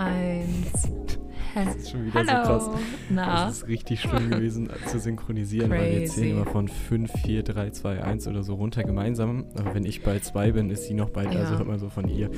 [0.00, 0.88] eins.
[1.54, 2.60] Das ist schon wieder Hallo.
[2.60, 2.80] so krass.
[3.10, 6.20] Na, Das ist richtig schlimm gewesen äh, zu synchronisieren, weil wir Crazy.
[6.20, 9.44] zählen immer von 5, 4, 3, 2, 1 oder so runter gemeinsam.
[9.58, 11.40] Aber wenn ich bei 2 bin, ist sie noch bei, Ja.
[11.40, 12.30] also hört man so von ihr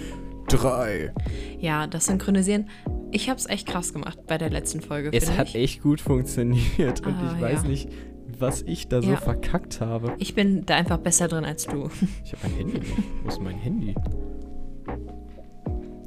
[0.49, 1.13] 3.
[1.61, 2.69] ja, das Synchronisieren.
[3.13, 5.11] Ich hab's echt krass gemacht bei der letzten Folge.
[5.13, 5.55] Es hat ich.
[5.55, 7.69] echt gut funktioniert und Ah, ich weiß ja.
[7.69, 7.89] nicht,
[8.37, 9.17] was ich da so Ja.
[9.17, 10.15] verkackt habe.
[10.19, 11.89] Ich bin da einfach besser drin als du.
[12.25, 12.81] Ich habe mein Handy.
[13.23, 13.95] Wo ist mein Handy?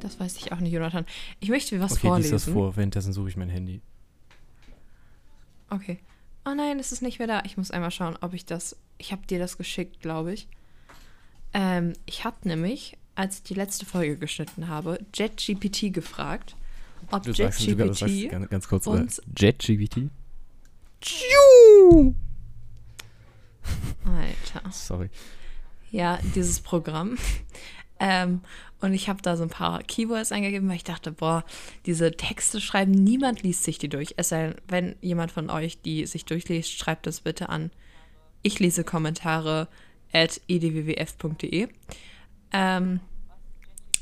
[0.08, 1.04] Das weiß ich auch nicht, Jonathan.
[1.38, 2.32] Ich möchte dir was Okay, vorlesen.
[2.32, 2.76] das vor.
[2.76, 3.82] Währenddessen suche ich mein Handy.
[5.68, 5.98] Okay.
[6.46, 7.42] Oh nein, es ist nicht mehr da.
[7.44, 8.74] Ich muss einmal schauen, ob ich das.
[8.96, 10.48] Ich habe dir das geschickt, glaube ich.
[11.52, 16.56] Ähm, ich habe nämlich, als ich die letzte Folge geschnitten habe, JetGPT gefragt,
[17.10, 18.30] ob JetGPT.
[18.30, 20.08] ganz, ganz kurz, uns- JetGPT?
[24.06, 24.70] Alter.
[24.72, 25.10] Sorry.
[25.90, 27.18] Ja, dieses Programm.
[28.00, 28.42] Ähm,
[28.80, 31.44] und ich habe da so ein paar Keywords eingegeben, weil ich dachte, boah,
[31.86, 34.14] diese Texte schreiben, niemand liest sich die durch.
[34.16, 37.70] Es sei denn, wenn jemand von euch die sich durchliest, schreibt das bitte an.
[38.42, 39.68] Ich lese Kommentare
[40.12, 41.68] at edwwf.de.
[42.52, 43.00] Ähm,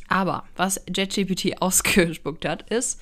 [0.08, 3.00] aber was JetGPT ausgespuckt hat, ist,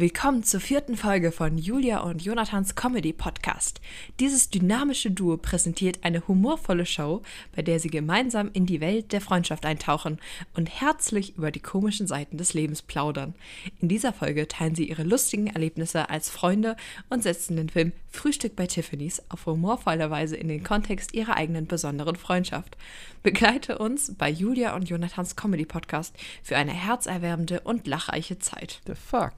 [0.00, 3.82] Willkommen zur vierten Folge von Julia und Jonathans Comedy Podcast.
[4.18, 7.20] Dieses dynamische Duo präsentiert eine humorvolle Show,
[7.54, 10.18] bei der sie gemeinsam in die Welt der Freundschaft eintauchen
[10.54, 13.34] und herzlich über die komischen Seiten des Lebens plaudern.
[13.82, 16.76] In dieser Folge teilen sie ihre lustigen Erlebnisse als Freunde
[17.10, 21.66] und setzen den Film Frühstück bei Tiffany's auf humorvolle Weise in den Kontext ihrer eigenen
[21.66, 22.78] besonderen Freundschaft.
[23.22, 28.80] Begleite uns bei Julia und Jonathans Comedy Podcast für eine herzerwärmende und lachreiche Zeit.
[28.86, 29.34] The fuck?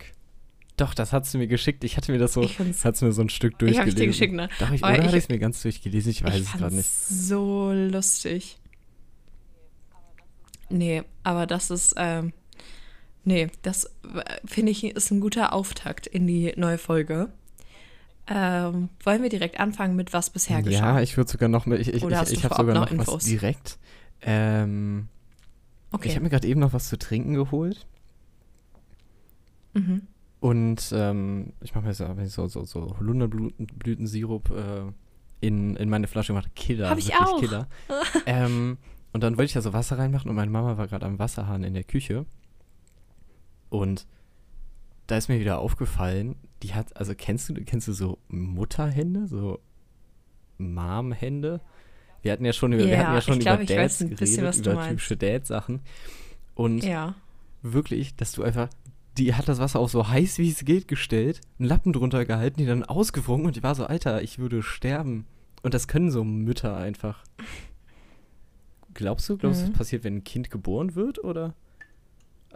[0.82, 1.84] Doch, das hast du mir geschickt.
[1.84, 2.42] Ich hatte mir das so,
[2.82, 3.88] hat's mir so ein Stück durchgelesen.
[3.88, 4.48] ich dir geschickt, ne?
[4.58, 6.10] Doch, ich, Aber oder ich- hatte ich es mir ganz durchgelesen?
[6.10, 6.90] Ich weiß ich es gerade nicht.
[6.90, 8.58] so lustig.
[10.70, 12.32] Nee, aber das ist, ähm,
[13.24, 13.90] nee, das äh,
[14.44, 17.28] finde ich ist ein guter Auftakt in die neue Folge.
[18.26, 20.96] Ähm, wollen wir direkt anfangen mit was bisher geschah?
[20.96, 21.80] Ja, ich würde sogar noch mit.
[21.80, 23.24] Ich, ich, Oder ich, ich habe sogar noch noch was Infos?
[23.24, 23.78] direkt.
[24.22, 25.08] Ähm,
[25.92, 26.08] okay.
[26.08, 27.86] Ich habe mir gerade eben noch was zu trinken geholt.
[29.74, 30.02] mhm.
[30.42, 34.92] Und ähm, ich mache mir so, so, so, so Holunderblütensirup äh,
[35.40, 36.50] in, in meine Flasche gemacht.
[36.56, 36.90] Killer.
[36.90, 37.38] Hab ich wirklich auch.
[37.38, 37.68] Killer.
[38.26, 38.76] ähm,
[39.12, 41.62] und dann wollte ich da so Wasser reinmachen und meine Mama war gerade am Wasserhahn
[41.62, 42.26] in der Küche.
[43.70, 44.08] Und
[45.06, 49.60] da ist mir wieder aufgefallen, die hat, also kennst du, kennst du so Mutterhände, so
[50.58, 51.60] Mom-Hände?
[52.22, 53.98] Wir hatten ja schon über, wir Ja, hatten ja schon ich glaub, über ich weiß
[53.98, 55.82] Dads geredet, über typische Dad-Sachen.
[56.56, 57.14] Und Ja.
[57.62, 58.70] wirklich, dass du einfach,
[59.18, 62.58] die hat das Wasser auch so heiß wie es geht gestellt, einen Lappen drunter gehalten,
[62.58, 65.26] die dann ausgewrungen und die war so, Alter, ich würde sterben.
[65.62, 67.22] Und das können so Mütter einfach.
[68.94, 69.68] Glaubst du, glaubst du, Mhm.
[69.70, 71.54] das passiert, wenn ein Kind geboren wird oder?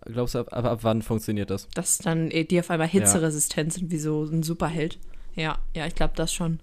[0.04, 1.68] Glaubst du, ab, aber ab wann funktioniert das?
[1.74, 4.98] Dass dann äh, die auf einmal hitzeresistent sind, wie so ein Superheld.
[5.34, 6.60] Ja, ja, ich glaube das schon.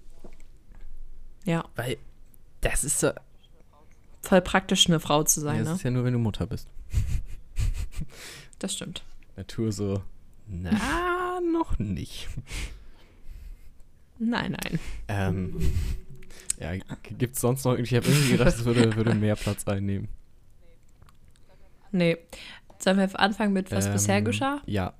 [1.44, 1.96] Ja, Weil
[2.60, 3.10] das ist so,
[4.22, 5.74] voll praktisch, eine Frau zu ja, sein, das ne?
[5.74, 6.68] ist ja nur, wenn du Mutter bist.
[8.58, 9.02] Das stimmt.
[9.36, 10.02] Natur so,
[10.46, 12.28] na, noch nicht.
[14.18, 14.78] Nein, nein.
[15.08, 15.72] Ähm,
[16.60, 16.72] ja,
[17.18, 20.08] gibt's sonst noch irgendwie, ich habe irgendwie gedacht, es würde, würde mehr Platz einnehmen.
[21.90, 22.16] Nee.
[22.78, 24.62] Sollen wir anfangen mit was bisher Ähm, geschah?
[24.66, 24.94] Ja,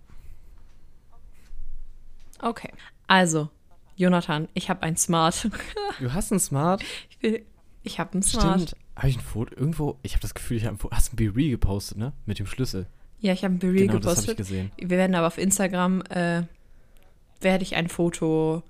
[2.44, 2.70] Okay.
[3.06, 3.48] Also,
[3.96, 5.48] Jonathan, ich habe ein Smart.
[6.00, 6.82] du hast ein Smart.
[7.08, 7.44] ich will,
[7.82, 8.60] ich habe ein Smart.
[8.60, 8.76] Stimmt.
[8.96, 9.54] Habe ich ein Foto?
[9.56, 10.94] Irgendwo, ich habe das Gefühl, ich habe ein Foto.
[10.94, 12.12] Hast ein Be gepostet, ne?
[12.26, 12.86] Mit dem Schlüssel.
[13.24, 14.36] Ja, ich habe ein Berry genau, das habe ich gepostet.
[14.36, 14.70] gesehen.
[14.76, 16.42] Wir werden aber auf Instagram, äh,
[17.40, 18.62] werde ich ein Foto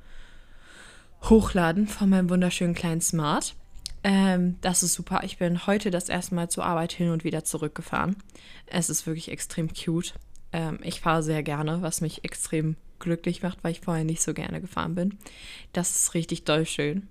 [1.24, 3.56] hochladen von meinem wunderschönen kleinen Smart.
[4.04, 5.22] Ähm, das ist super.
[5.24, 8.14] Ich bin heute das erste Mal zur Arbeit hin und wieder zurückgefahren.
[8.66, 10.14] Es ist wirklich extrem cute.
[10.52, 14.34] Ähm, ich fahre sehr gerne, was mich extrem glücklich macht, weil ich vorher nicht so
[14.34, 15.18] gerne gefahren bin.
[15.72, 17.08] Das ist richtig doll schön.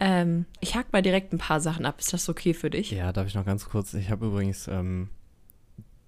[0.00, 1.96] Ähm, ich hack mal direkt ein paar Sachen ab.
[1.98, 2.90] Ist das okay für dich?
[2.90, 3.92] Ja, darf ich noch ganz kurz.
[3.92, 5.10] Ich habe übrigens, ähm,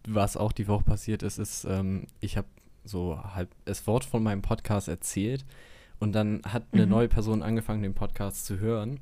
[0.07, 2.49] was auch die Woche passiert ist, ist, ähm, ich habe
[2.85, 5.45] so halb das Wort von meinem Podcast erzählt
[5.99, 6.91] und dann hat eine Mhm.
[6.93, 9.01] neue Person angefangen, den Podcast zu hören.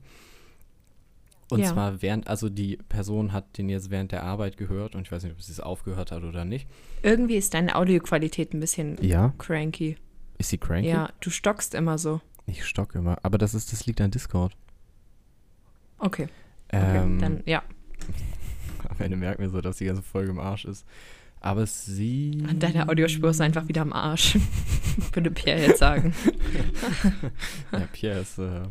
[1.50, 1.72] Und Ja.
[1.72, 5.22] zwar während, also die Person hat den jetzt während der Arbeit gehört und ich weiß
[5.22, 6.68] nicht, ob sie es aufgehört hat oder nicht.
[7.02, 9.32] Irgendwie ist deine Audioqualität ein bisschen Ja.
[9.38, 9.96] cranky.
[10.36, 10.88] Ist sie cranky?
[10.90, 12.20] Ja, du stockst immer so.
[12.46, 13.16] Ich stocke immer.
[13.22, 14.54] Aber das ist, das liegt an Discord.
[15.98, 16.28] Okay,
[16.72, 17.62] okay Ähm, dann ja.
[18.98, 20.86] Am Ende merken wir so, dass die ganze Folge im Arsch ist.
[21.40, 22.42] Aber sie.
[22.58, 24.36] Deine Audiospur ist einfach wieder am Arsch.
[25.12, 26.12] Würde Pierre jetzt sagen.
[27.72, 28.38] Ja, Pierre ist.
[28.38, 28.62] Äh,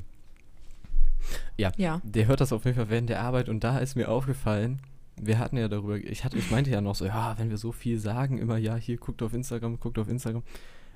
[1.58, 2.02] ja, Ja.
[2.04, 4.80] der hört das auf jeden Fall während der Arbeit und da ist mir aufgefallen,
[5.20, 7.72] wir hatten ja darüber, ich, hatte, ich meinte ja noch so, ja, wenn wir so
[7.72, 10.44] viel sagen, immer, ja, hier, guckt auf Instagram, guckt auf Instagram.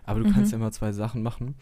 [0.03, 0.33] Aber du Mhm.
[0.33, 1.55] kannst ja mal zwei Sachen machen.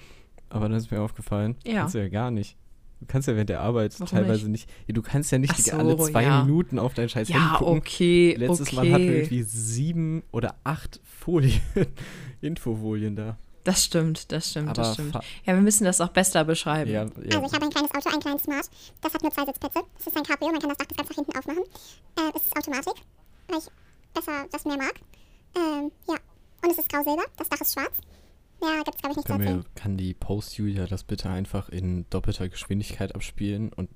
[0.50, 1.81] Aber dann ist mir aufgefallen, Ja.
[1.81, 2.57] kannst du ja gar nicht.
[3.00, 4.69] Du kannst ja während der Arbeit Warum teilweise nicht?
[4.88, 6.44] Ja, du kannst ja nicht so, alle zwei ja.
[6.44, 7.78] Minuten auf dein scheiß Handy Ja, gucken.
[7.78, 8.75] okay, Letztes okay.
[8.75, 11.62] Mal hatten wir irgendwie sieben oder acht Folien,
[12.42, 13.38] Infofolien da.
[13.63, 15.13] das stimmt, das stimmt, Aber das stimmt.
[15.16, 16.92] Ja, wir müssen das auch besser beschreiben.
[16.92, 17.28] Ja, Also ja.
[17.46, 18.69] ich habe ein kleines Auto, einen kleinen Smart.
[19.02, 19.80] Das hat nur zwei Sitzplätze.
[19.98, 21.63] Das ist ein Cabrio, man kann das Dach bis ganz nach hinten aufmachen.
[22.18, 22.94] Äh, es ist Automatik,
[23.48, 23.66] weil ich
[24.13, 24.94] besser das mehr mag.
[25.56, 26.16] Ähm, ja.
[26.62, 27.94] Und es ist grau-silber, das Dach ist schwarz.
[28.61, 29.57] Ja, gibt's glaube ich Kann, erzählen.
[29.59, 33.71] mir, kann die Post-Julia das bitte einfach in doppelter Geschwindigkeit abspielen?
[33.73, 33.89] Und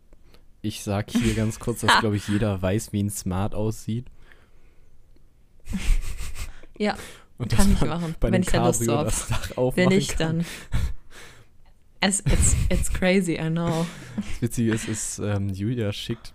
[0.62, 4.08] ich sag hier ganz kurz, dass, glaube ich, jeder weiß, wie ein Smart aussieht.
[6.78, 6.98] Ja,
[7.38, 9.90] Und Kann ich machen, bei wenn ich da Lust Cabrio drauf das Dach wenn aufmachen
[9.90, 10.38] nicht, kann.
[10.38, 10.46] dann.
[12.00, 13.86] Es, it's, it's crazy, I know.
[14.16, 16.34] Das Witzige ist, ist ähm, Julia schickt.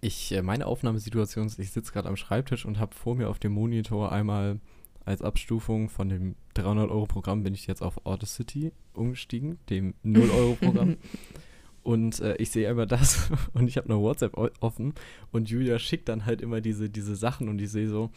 [0.00, 3.38] Ich, äh, meine Aufnahmesituation ist, ich sitze gerade am Schreibtisch und habe vor mir auf
[3.38, 4.60] dem Monitor einmal
[5.04, 10.96] als Abstufung von dem 300-Euro-Programm bin ich jetzt auf Audacity umgestiegen, dem 0-Euro-Programm.
[11.82, 14.94] und äh, ich sehe immer das und ich habe eine WhatsApp offen
[15.30, 18.10] und Julia schickt dann halt immer diese, diese Sachen und ich sehe so,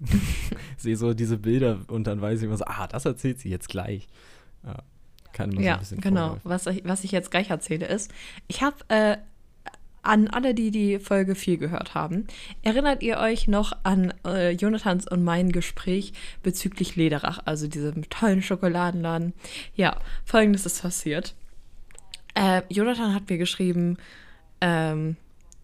[0.76, 3.68] sehe so diese Bilder und dann weiß ich immer so, ah, das erzählt sie jetzt
[3.68, 4.08] gleich.
[4.64, 4.82] Ja,
[5.32, 6.38] kann so Ja, ein bisschen genau.
[6.42, 8.12] Was ich, was ich jetzt gleich erzähle ist,
[8.48, 9.18] ich habe äh,
[10.08, 12.26] an alle, die die Folge 4 gehört haben,
[12.62, 16.12] erinnert ihr euch noch an äh, Jonathans und mein Gespräch
[16.42, 19.34] bezüglich Lederach, also diesem tollen Schokoladenladen?
[19.74, 21.34] Ja, folgendes ist passiert.
[22.34, 23.98] Äh, Jonathan hat mir geschrieben,
[24.60, 25.16] ähm,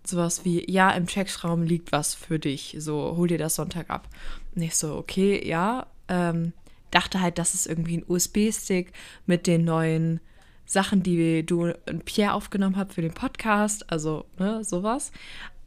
[0.04, 4.08] sowas wie, ja, im Checksraum liegt was für dich, so, hol dir das Sonntag ab.
[4.54, 6.52] Und ich so, okay, ja, ähm,
[6.90, 8.92] dachte halt, das ist irgendwie ein USB-Stick
[9.26, 10.20] mit den neuen
[10.66, 15.12] Sachen, die du und Pierre aufgenommen habt für den Podcast, also ne, sowas.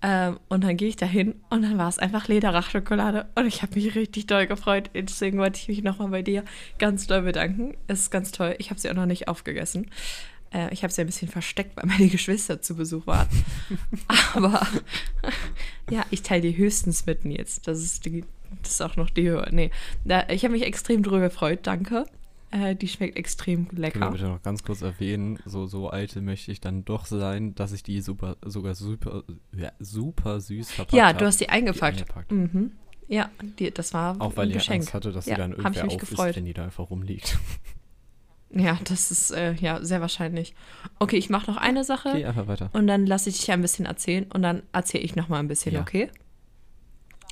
[0.02, 3.76] Ähm, und dann gehe ich dahin und dann war es einfach Lederach-Schokolade und ich habe
[3.76, 4.92] mich richtig doll gefreut.
[4.94, 6.44] Deswegen wollte ich mich nochmal bei dir
[6.78, 7.76] ganz doll bedanken.
[7.88, 8.56] Es ist ganz toll.
[8.60, 9.90] Ich habe sie auch noch nicht aufgegessen.
[10.54, 13.28] Äh, ich habe sie ein bisschen versteckt, weil meine Geschwister zu Besuch waren.
[14.36, 14.66] Aber
[15.90, 17.62] ja, ich teile die höchstens mit Nils.
[17.62, 18.24] Das ist, die,
[18.62, 19.48] das ist auch noch die Höhe.
[19.52, 19.72] Nee,
[20.06, 21.62] da, ich habe mich extrem drüber gefreut.
[21.64, 22.06] Danke.
[22.52, 24.12] Äh, die schmeckt extrem Können wir lecker.
[24.12, 27.84] bitte noch ganz kurz erwähnen, so, so alte möchte ich dann doch sein, dass ich
[27.84, 29.24] die super, sogar super,
[29.56, 31.18] ja, super süß verpackt Ja, hab.
[31.18, 31.98] du hast die eingepackt.
[32.00, 32.32] eingepackt.
[32.32, 32.72] Mhm.
[33.10, 33.30] Ja,
[33.60, 34.82] die, das war Auch weil ein ich Geschenk.
[34.84, 36.36] Angst hatte, dass Ja, sie dann ich irgendwer mich auf ist, gefreut.
[36.38, 37.38] wenn die da einfach rumliegt.
[38.50, 40.56] Ja, das ist äh, ja sehr wahrscheinlich.
[41.00, 42.70] Okay, ich mache noch eine Sache Geh einfach weiter.
[42.72, 45.50] und dann lasse ich dich ein bisschen erzählen und dann erzähle ich noch mal ein
[45.50, 45.82] bisschen, Ja.
[45.82, 46.10] okay?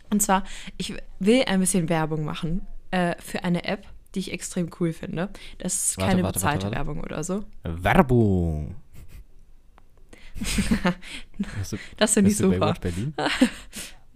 [0.09, 0.43] Und zwar,
[0.77, 3.85] ich will ein bisschen Werbung machen äh, für eine App,
[4.15, 5.29] die ich extrem cool finde.
[5.59, 6.75] Das ist Warte, keine warte, bezahlte warte.
[6.77, 7.43] Werbung oder so.
[7.63, 8.75] Werbung!
[11.97, 12.73] Das finde ich bist du super.
[12.79, 13.13] Berlin?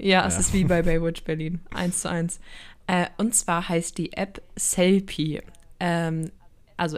[0.01, 0.39] Ja, es Ja.
[0.39, 2.39] ist wie bei Baywatch Berlin, eins zu eins.
[2.87, 5.41] Äh, und zwar heißt die App Selfie.
[5.81, 6.31] Ähm,
[6.77, 6.97] also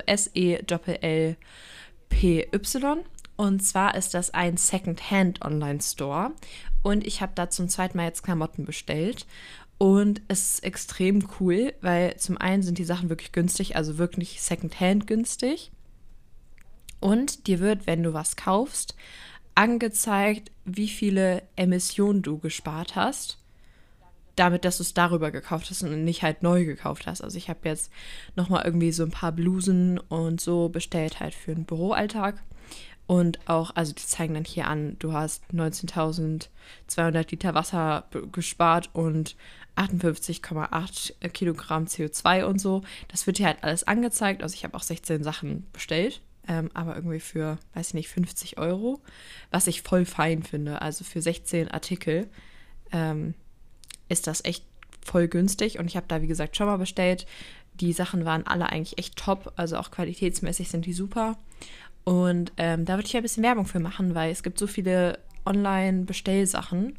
[2.11, 2.97] S-E-L-L-P-Y.
[3.37, 6.31] Und zwar ist das ein Second-Hand-Online-Store.
[6.83, 9.25] Und ich habe da zum zweiten Mal jetzt Klamotten bestellt.
[9.81, 14.39] Und es ist extrem cool, weil zum einen sind die Sachen wirklich günstig, also wirklich
[14.39, 15.71] Second-Hand günstig.
[16.99, 18.95] Und dir wird, wenn du was kaufst,
[19.55, 23.39] angezeigt, wie viele Emissionen du gespart hast,
[24.35, 27.23] damit, dass du es darüber gekauft hast und nicht halt neu gekauft hast.
[27.23, 27.91] Also ich habe jetzt
[28.35, 32.43] nochmal irgendwie so ein paar Blusen und so bestellt halt für den Büroalltag.
[33.07, 39.35] Und auch, also die zeigen dann hier an, du hast 19.200 Liter Wasser gespart und
[39.81, 42.83] 58,8 Kilogramm CO2 und so.
[43.07, 44.43] Das wird hier halt alles angezeigt.
[44.43, 48.57] Also ich habe auch 16 Sachen bestellt, ähm, aber irgendwie für, weiß ich nicht, 50
[48.57, 49.01] Euro,
[49.49, 50.81] was ich voll fein finde.
[50.81, 52.29] Also für 16 Artikel
[52.91, 53.33] ähm,
[54.09, 54.65] ist das echt
[55.03, 57.25] voll günstig und ich habe da, wie gesagt, schon mal bestellt.
[57.73, 61.37] Die Sachen waren alle eigentlich echt top, also auch qualitätsmäßig sind die super.
[62.03, 64.67] Und ähm, da würde ich ja ein bisschen Werbung für machen, weil es gibt so
[64.67, 66.97] viele Online-Bestellsachen.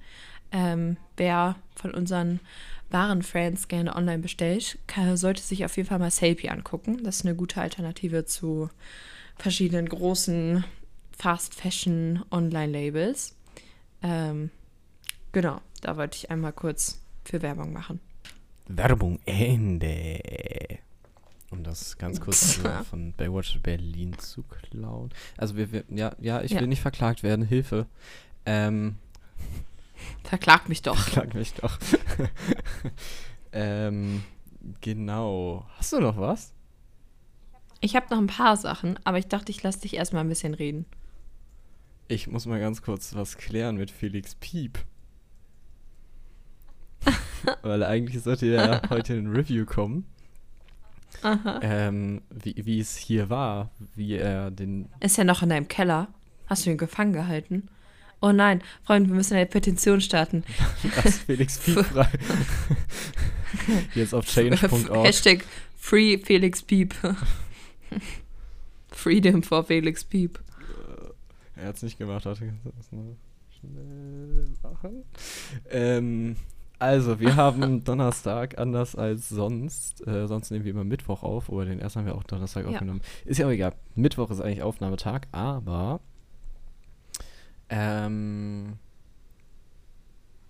[0.53, 2.41] Ähm, wer von unseren
[2.91, 7.03] wahren Friends gerne online bestellt, kann, sollte sich auf jeden Fall mal Selfie angucken.
[7.03, 8.69] Das ist eine gute Alternative zu
[9.39, 10.65] verschiedenen großen
[11.17, 13.35] Fast Fashion Online-Labels.
[14.03, 14.51] Ähm,
[15.33, 18.01] genau, da wollte ich einmal kurz für Werbung machen.
[18.69, 20.19] Werbung Ende.
[21.51, 25.11] Um das ganz kurz so von Baywatch Berlin zu klauen.
[25.37, 26.61] Also wir, wir ja, ja, ich Ja.
[26.61, 27.87] will nicht verklagt werden, Hilfe.
[28.47, 28.97] Ähm,
[30.25, 30.97] Verklagt mich doch.
[30.97, 31.79] verklag mich doch.
[33.53, 34.23] ähm,
[34.81, 35.67] genau.
[35.77, 36.53] Hast du noch was?
[37.81, 40.55] Ich habe noch ein paar Sachen, aber ich dachte, ich lasse dich erstmal ein bisschen
[40.55, 40.87] reden.
[42.09, 44.79] Ich muss mal ganz kurz was klären mit Felix Piep.
[47.63, 50.07] weil eigentlich sollte ja heute ein Review kommen.
[51.61, 54.89] Ähm, wie, wie es hier war, wie er den.
[55.01, 56.09] Ist ja noch in deinem Keller.
[56.47, 57.69] Hast du ihn gefangen gehalten?
[58.23, 60.45] Oh nein, Freunde, wir müssen eine Petition starten.
[61.05, 62.09] Lass Felix Piep frei.
[63.95, 65.05] Jetzt auf change.org.
[65.05, 65.45] Hashtag
[65.77, 66.95] Free Felix Piep.
[68.93, 70.39] Freedom for Felix Piep.
[71.57, 73.17] Er hat es nicht gemacht, das mal
[73.61, 75.03] schnell machen?
[75.71, 76.37] Ähm,
[76.79, 80.07] also, wir haben Donnerstag, anders als sonst.
[80.07, 82.71] Äh, sonst nehmen wir immer Mittwoch auf, aber den ersten haben wir auch Donnerstag Ja.
[82.71, 83.01] aufgenommen.
[83.25, 83.75] Ist ja auch egal.
[83.95, 86.01] Mittwoch ist eigentlich Aufnahmetag, aber
[87.73, 88.75] ähm,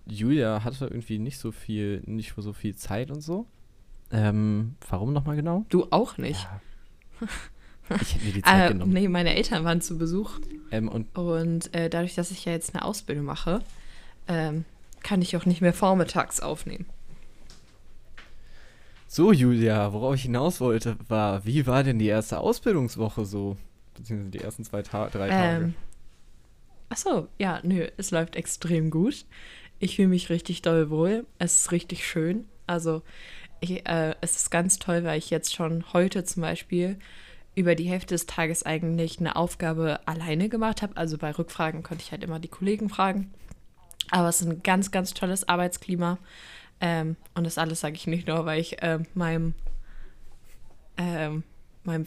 [0.05, 3.45] Julia hatte irgendwie nicht so viel, nicht so viel Zeit und so.
[4.11, 5.65] Ähm, warum nochmal genau?
[5.69, 6.47] Du auch nicht.
[8.01, 8.93] Ich hätte mir die Zeit Äh, genommen.
[8.93, 10.39] nee, meine Eltern waren zu Besuch.
[10.71, 13.59] Ähm, und Und äh, dadurch, dass ich ja jetzt eine Ausbildung mache,
[14.29, 14.63] ähm,
[15.03, 16.85] kann ich auch nicht mehr vormittags aufnehmen.
[19.07, 23.57] So, Julia, worauf ich hinaus wollte, war, wie war denn die erste Ausbildungswoche so?
[23.95, 25.65] Beziehungsweise die ersten zwei Ta drei Tage.
[25.65, 25.75] Ähm,
[26.93, 29.25] ach so, ja, nö, es läuft extrem gut.
[29.79, 31.25] Ich fühle mich richtig doll wohl.
[31.39, 32.45] Es ist richtig schön.
[32.67, 33.01] Also,
[33.61, 36.99] ich, äh, es ist ganz toll, weil ich jetzt schon heute zum Beispiel
[37.55, 40.95] über die Hälfte des Tages eigentlich eine Aufgabe alleine gemacht habe.
[40.95, 43.33] Also bei Rückfragen konnte ich halt immer die Kollegen fragen.
[44.11, 46.19] Aber es ist ein ganz, ganz tolles Arbeitsklima.
[46.79, 49.55] Ähm, und das alles sage ich nicht nur, weil ich ähm, meinem,
[50.97, 51.43] ähm,
[51.83, 52.05] meinem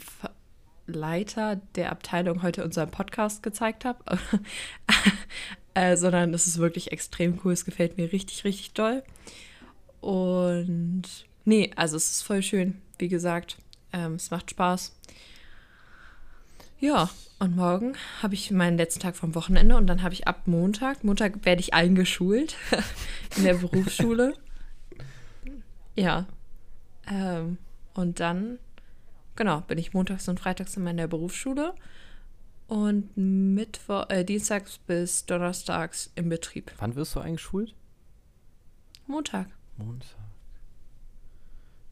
[0.87, 3.99] Leiter der Abteilung heute unseren Podcast gezeigt habe,
[5.73, 7.53] äh, sondern es ist wirklich extrem cool.
[7.53, 9.03] Es gefällt mir richtig, richtig doll.
[10.01, 11.03] Und
[11.45, 13.57] nee, also es ist voll schön, wie gesagt.
[13.93, 14.93] Ähm, es macht Spaß.
[16.79, 20.43] Ja, und morgen habe ich meinen letzten Tag vom Wochenende und dann habe ich ab
[20.45, 22.55] Montag, Montag werde ich eingeschult
[23.37, 24.33] in der Berufsschule.
[25.95, 26.27] Ja.
[27.09, 27.57] Ähm,
[27.93, 28.59] und dann,
[29.37, 31.73] genau, bin ich montags und freitags in meiner Berufsschule
[32.67, 36.73] und Mittwoch, äh, dienstags bis donnerstags im Betrieb.
[36.79, 37.73] Wann wirst du eingeschult?
[39.07, 39.47] Montag.
[39.77, 40.17] Montag.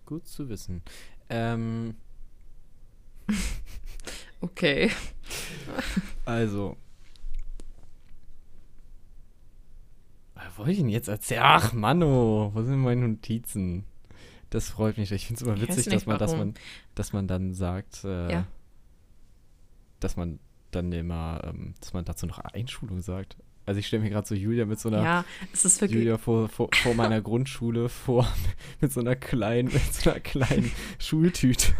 [0.06, 0.82] Gut zu wissen.
[1.30, 1.96] Ähm,
[4.42, 4.92] Okay.
[6.25, 6.78] also.
[10.36, 11.42] Was wollte ich denn jetzt erzählen?
[11.44, 13.86] Ach, Manno, wo sind meine Notizen?
[14.56, 15.12] Das freut mich.
[15.12, 16.54] Ich finde es immer Ich witzig, dass man, dass man,
[16.96, 18.48] dass man dann sagt, äh, Ja.
[20.00, 20.40] dass man
[20.72, 23.36] dann immer, ähm, dass man dazu noch Einschulung sagt.
[23.66, 26.00] Also ich stelle mir gerade so Julia mit so einer Ja, es ist wirklich.
[26.00, 28.26] Julia vor, vor, vor meiner Grundschule vor
[28.80, 31.74] mit so einer kleinen, mit so einer kleinen Schultüte.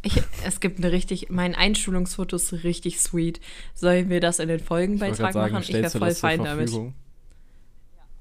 [0.00, 3.38] Ich, es gibt eine richtig, mein Einschulungsfoto ist richtig sweet.
[3.74, 5.64] Sollen wir das in den Ich Folgenbeitrag sagen, machen?
[5.68, 6.70] Ich wäre voll fein damit.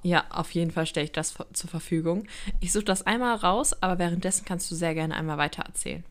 [0.06, 2.28] Ja, auf jeden Fall stelle ich das zur Verfügung.
[2.60, 6.04] Ich suche das einmal raus, aber währenddessen kannst du sehr gerne einmal weiter erzählen.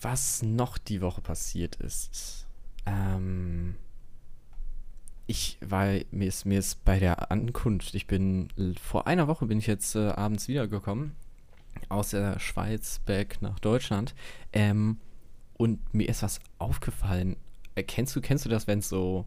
[0.00, 2.46] Was noch die Woche passiert ist.
[2.86, 3.74] Ähm,
[5.26, 8.50] ich war, mir ist, mir ist bei der Ankunft, ich bin,
[8.80, 11.16] vor einer Woche bin ich jetzt äh, abends wiedergekommen,
[11.88, 14.14] aus der Schweiz back nach Deutschland.
[14.52, 14.98] Ähm,
[15.54, 17.34] und mir ist was aufgefallen.
[17.74, 19.26] Äh, kennst du, kennst du das, wenn so,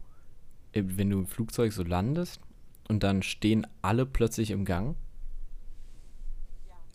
[0.72, 2.40] äh, wenn du im Flugzeug so landest
[2.88, 4.96] und dann stehen alle plötzlich im Gang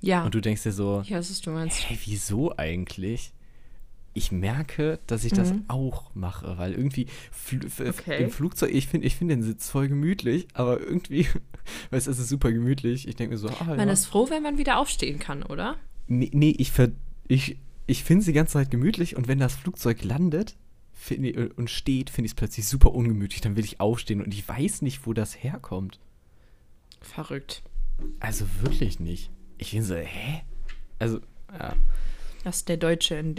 [0.01, 1.87] Ja, und du denkst dir so, weiß, was du meinst.
[1.89, 3.33] Hey, wieso eigentlich?
[4.13, 5.63] Ich merke, dass ich das Mhm.
[5.69, 8.23] auch mache, weil irgendwie fl Okay.
[8.23, 11.27] im Flugzeug, ich finde ich find den Sitz voll gemütlich, aber irgendwie,
[11.91, 13.07] weißt du, es ist super gemütlich.
[13.07, 13.93] Ich denke mir so, ah, Man ja.
[13.93, 15.77] ist froh, wenn man wieder aufstehen kann, oder?
[16.07, 16.89] Nee, nee ich, ver
[17.29, 17.55] ich,
[17.87, 20.55] ich finde es die ganze Zeit gemütlich und wenn das Flugzeug landet
[21.01, 23.41] find und steht, finde ich es plötzlich super ungemütlich.
[23.41, 25.99] Dann will ich aufstehen und ich weiß nicht, wo das herkommt.
[27.01, 27.63] Verrückt.
[28.19, 29.31] Also wirklich nicht.
[29.57, 30.41] Ich bin so, hä?
[30.99, 31.19] Also,
[31.57, 31.75] ja.
[32.43, 33.35] Das ist der Deutsche in,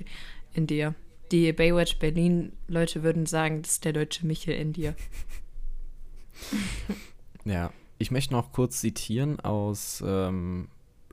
[0.55, 0.95] in dir.
[1.31, 4.95] Die Baywatch Berlin-Leute würden sagen, das ist der deutsche Michel in dir.
[7.45, 10.69] Ja, ich möchte noch kurz zitieren aus ähm,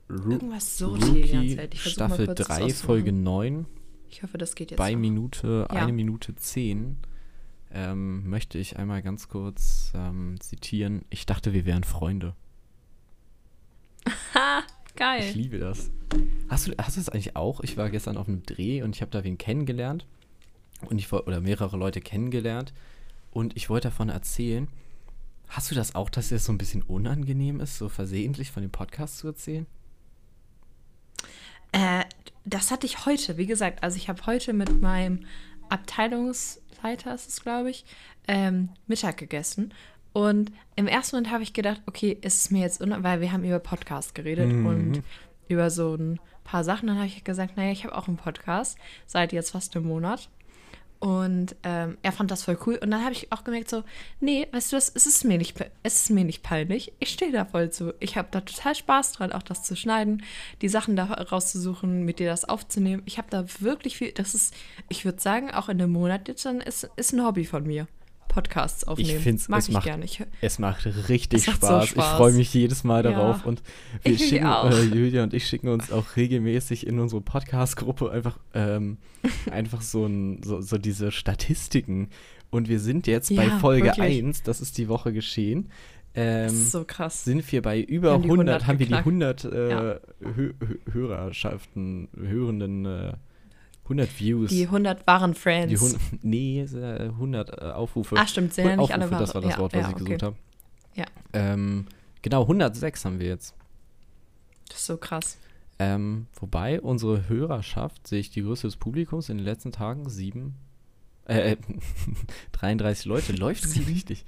[0.09, 2.85] Ru Irgendwas ganze Rookie Staffel kurz das 3, auszumachen.
[2.85, 3.65] Folge 9,
[4.09, 4.77] Ich hoffe, das geht jetzt.
[4.77, 4.97] bei auch.
[4.99, 5.81] Minute, Ja.
[5.81, 6.97] eine Minute 10,
[7.71, 11.05] ähm, möchte ich einmal ganz kurz ähm, zitieren.
[11.09, 12.35] Ich dachte, wir wären Freunde.
[14.33, 15.31] Ha, Ich geil.
[15.33, 15.91] liebe das.
[16.49, 17.61] Hast du, hast du das eigentlich auch?
[17.61, 20.05] Ich war gestern auf einem Dreh und ich habe da wen kennengelernt.
[20.89, 22.73] Und ich oder mehrere Leute kennengelernt.
[23.31, 24.67] Und ich wollte davon erzählen.
[25.47, 28.61] Hast du das auch, dass dir das so ein bisschen unangenehm ist, so versehentlich von
[28.63, 29.65] dem Podcast zu erzählen?
[31.71, 32.05] Äh,
[32.53, 33.83] das hatte ich heute, wie gesagt.
[33.83, 35.25] Also ich habe heute mit meinem
[35.69, 37.85] Abteilungsleiter, ist es glaube ich,
[38.27, 39.73] ähm, Mittag gegessen.
[40.13, 43.31] Und im ersten Moment habe ich gedacht, okay, ist es mir jetzt, un weil wir
[43.31, 45.03] haben über Podcast geredet und
[45.47, 46.87] über so ein paar Sachen.
[46.87, 50.29] Dann habe ich gesagt, naja, ich habe auch einen Podcast seit jetzt fast einem Monat.
[50.99, 52.75] Und ähm, er fand das voll cool.
[52.75, 53.83] Und dann habe ich auch gemerkt, so,
[54.19, 56.91] nee, weißt du was, es ist mir nicht, es ist mir nicht peinlich.
[56.99, 57.93] Ich stehe da voll zu.
[58.01, 60.23] Ich habe da total Spaß dran, auch das zu schneiden,
[60.61, 63.01] die Sachen da rauszusuchen, mit dir das aufzunehmen.
[63.05, 64.53] Ich habe da wirklich viel, das ist,
[64.89, 67.87] ich würde sagen, auch in einem Monat jetzt dann ist, ist ein Hobby von mir.
[68.29, 69.19] Podcasts aufnehmen.
[69.19, 70.05] find's- Mag es ich macht- gerne.
[70.05, 71.83] Ich, Es macht richtig Es macht so Spaß.
[71.83, 72.17] Ich Spaß.
[72.17, 73.11] freue mich jedes Mal Ja.
[73.11, 73.45] darauf.
[73.45, 73.61] Und
[74.03, 78.39] wir Ich schicken, äh, Julia und ich schicken uns auch regelmäßig in unsere Podcast-Gruppe einfach,
[78.53, 78.97] ähm,
[79.51, 82.07] einfach so, ein, so, so diese Statistiken.
[82.51, 84.23] Und wir sind jetzt bei Ja, Folge wirklich.
[84.23, 85.69] 1, das ist die Woche geschehen.
[86.15, 87.23] Ähm, das ist so krass.
[87.23, 89.45] sind wir bei über haben die 100, 100 haben wir die geknackt.
[89.45, 89.99] 100 äh, Ja.
[90.35, 93.13] Hö Hö Hörerschaften, hörenden, äh,
[93.89, 94.49] 100 Views.
[94.51, 95.69] Die 100 wahren Friends.
[95.69, 98.15] Die 100, nee, es, äh, 100 äh, Aufrufe.
[98.17, 99.95] Ach, stimmt, sind ja nicht alle Aufrufe, das war das Ja, Wort, was ja, ich
[99.95, 100.03] okay.
[100.03, 100.35] gesucht habe.
[100.95, 101.05] Ja.
[101.33, 101.85] Ähm,
[102.21, 103.55] genau, 106 haben wir jetzt.
[104.67, 105.37] Das ist so krass.
[105.79, 110.55] Ähm, wobei unsere Hörerschaft, sehe ich die Größe des Publikums in den letzten Tagen, sieben,
[111.25, 111.55] äh,
[112.51, 114.25] 33 Leute, läuft richtig.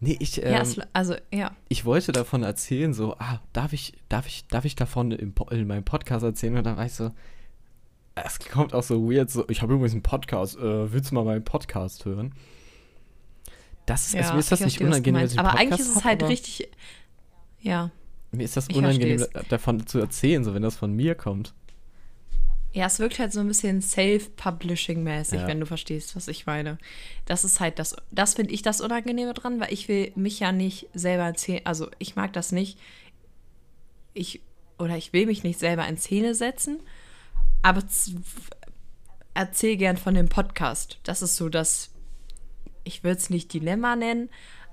[0.00, 1.52] Nee, ich, ähm, ja, es, also, ja.
[1.68, 5.66] ich wollte davon erzählen, so, ah, darf ich, darf ich, darf ich davon im, in
[5.66, 6.56] meinem Podcast erzählen?
[6.58, 7.12] Und dann war ich so,
[8.14, 11.24] es kommt auch so weird, so, ich habe übrigens einen Podcast, äh, willst du mal
[11.24, 12.34] meinen Podcast hören?
[13.86, 15.88] Das ist, also ja mir ist das ich nicht unangenehm, dass ich Aber eigentlich ist
[15.88, 16.70] es hab, halt richtig.
[17.60, 17.90] Ja.
[18.30, 21.54] Mir ist das unangenehm, da- davon zu erzählen, so wenn das von mir kommt.
[22.74, 25.46] Ja, es wirkt halt so ein bisschen Self-Publishing-mäßig, Ja.
[25.46, 26.78] wenn du verstehst, was ich meine.
[27.26, 30.52] Das ist halt das, das finde ich das Unangenehme dran, weil ich will mich ja
[30.52, 32.78] nicht selber erzählen, also ich mag das nicht.
[34.14, 34.40] Ich,
[34.78, 36.80] oder ich will mich nicht selber in Szene setzen,
[37.62, 37.82] aber
[39.34, 40.98] erzähl gern von dem Podcast.
[41.04, 41.90] Das ist so das,
[42.84, 44.28] ich würde es nicht Dilemma nennen,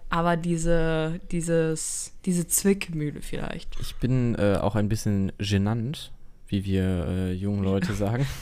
[0.10, 3.80] aber diese, dieses, diese Zwickmühle vielleicht.
[3.80, 6.12] Ich bin äh, auch ein bisschen genannt,
[6.48, 8.28] wie wir äh, jungen Leute sagen.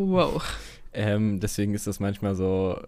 [0.00, 0.44] Wow.
[0.92, 2.80] Ähm, deswegen ist das manchmal so,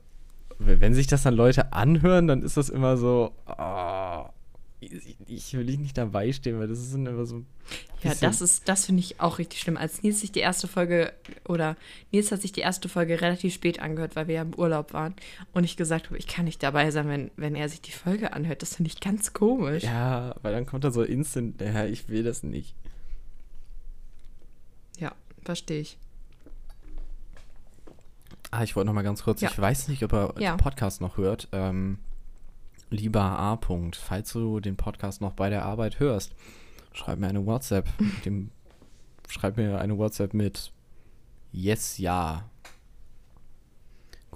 [0.61, 4.27] wenn sich das dann Leute anhören, dann ist das immer so, oh,
[4.81, 7.45] ich, ich will nicht dabei stehen, weil das ist dann immer so.
[8.03, 9.77] Ja, das ist, das finde ich auch richtig schlimm.
[9.77, 11.13] Als Nils sich die erste Folge,
[11.47, 11.77] oder
[12.13, 15.15] Nils hat sich die erste Folge relativ spät angehört, weil wir ja im Urlaub waren.
[15.53, 18.33] Und ich gesagt habe, ich kann nicht dabei sein, wenn, wenn er sich die Folge
[18.33, 18.63] anhört.
[18.63, 19.85] Das finde ich ganz komisch.
[19.85, 22.75] Ja, weil dann kommt da so instant, ja, ich will das nicht.
[24.99, 25.13] Ja,
[25.45, 25.99] verstehe ich.
[28.51, 29.51] Ah, ich wollte noch mal ganz kurz, Ja.
[29.51, 30.55] ich weiß nicht, ob er Ja.
[30.57, 31.49] den Podcast noch hört.
[31.53, 31.99] Ähm,
[32.91, 33.55] lieber A.
[33.55, 36.35] -Punkt, falls du den Podcast noch bei der Arbeit hörst,
[36.93, 37.89] schreib mir eine WhatsApp.
[37.99, 38.51] mit dem,
[39.29, 40.73] schreib mir eine WhatsApp mit
[41.53, 42.45] Yes, ja.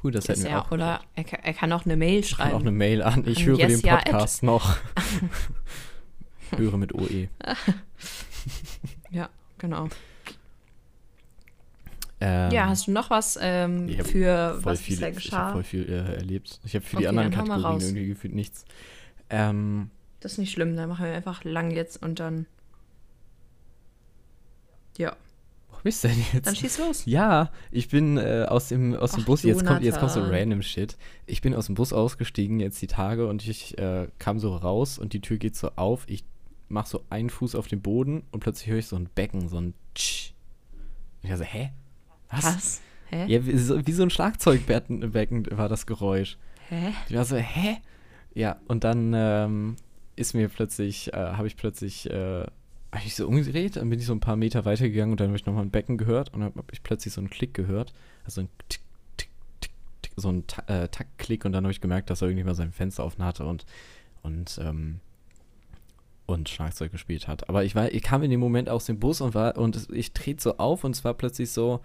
[0.02, 0.70] Cool, das hätten Ist wir er, auch.
[0.70, 2.56] oder er, kann- er kann auch eine Mail Schreib schreiben.
[2.56, 3.26] auch eine Mail an.
[3.26, 4.76] Ich höre yes, den ja, Podcast noch.
[6.56, 7.28] höre mit OE.
[9.10, 9.88] ja, genau.
[12.26, 15.52] Ähm, ja, hast du noch was ähm, für was viel, bisher Ich habe geschah?
[15.52, 16.58] voll viel äh, erlebt.
[16.64, 18.64] Ich habe für die Okay, anderen hau mal Kategorien irgendwie gefühlt nichts.
[19.28, 22.46] Ähm, Das ist nicht schlimm, dann machen wir einfach lang jetzt und dann.
[24.96, 25.16] Ja,
[25.70, 26.46] wo bist du denn jetzt?
[26.46, 27.02] dann schieß los.
[27.04, 30.22] Ja, ich bin äh, aus dem, aus dem Ach, Bus, jetzt kommt, jetzt kommt so
[30.22, 30.96] random Shit.
[31.26, 34.98] Ich bin aus dem Bus ausgestiegen jetzt die Tage und ich äh, kam so raus
[34.98, 36.04] und die Tür geht so auf.
[36.06, 36.24] Ich
[36.68, 39.58] mach so einen Fuß auf den Boden und plötzlich höre ich so ein Becken, so
[39.60, 40.32] ein Tsch.
[41.20, 41.70] Und ich war so, hä?
[42.30, 42.44] Was?
[42.44, 42.80] Was?
[43.10, 43.26] Hä?
[43.26, 46.36] Ja, wie so, wie so ein Schlagzeugbecken Becken war das Geräusch.
[46.68, 46.92] Hä?
[47.08, 47.78] Ich war so, hä?
[48.34, 49.76] Ja, und dann ähm,
[50.16, 52.44] ist mir plötzlich, äh, habe ich plötzlich, äh,
[52.92, 55.36] hab ich so umgedreht, dann bin ich so ein paar Meter weitergegangen und dann habe
[55.36, 57.92] ich nochmal ein Becken gehört und dann habe ich plötzlich so einen Klick gehört.
[58.24, 58.80] Also ein Tick,
[59.16, 59.28] Tick,
[59.60, 59.70] Tick,
[60.02, 62.72] Tick, so ein Ta äh, Taktklick und dann habe ich gemerkt, dass er irgendjemand sein
[62.72, 63.66] Fenster offen hatte und,
[64.22, 65.00] und, ähm,
[66.26, 67.48] und Schlagzeug gespielt hat.
[67.48, 70.12] Aber ich war, ich kam in dem Moment aus dem Bus und war, und ich
[70.12, 71.80] trete so auf und es war plötzlich so,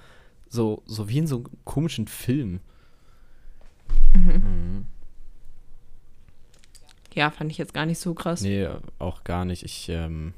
[0.50, 2.60] so, so wie in so einem komischen Film.
[4.14, 4.86] Mhm.
[7.14, 8.42] Ja, fand ich jetzt gar nicht so krass.
[8.42, 9.64] Nee, auch gar nicht.
[9.64, 10.34] Ich, ähm,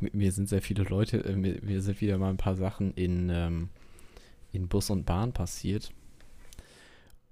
[0.00, 3.30] mir sind sehr viele Leute, äh, mir, mir sind wieder mal ein paar Sachen in,
[3.30, 3.68] ähm,
[4.52, 5.92] in Bus und Bahn passiert.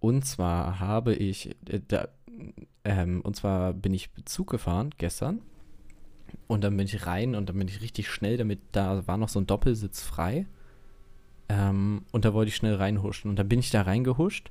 [0.01, 2.09] Und zwar habe ich, äh, da,
[2.85, 5.43] ähm, und zwar bin ich Zug gefahren gestern.
[6.47, 9.29] Und dann bin ich rein und dann bin ich richtig schnell, damit da war noch
[9.29, 10.47] so ein Doppelsitz frei.
[11.51, 13.31] Ähm, und da wollte ich schnell reinhuschen.
[13.31, 14.51] Und dann bin ich da reingehuscht.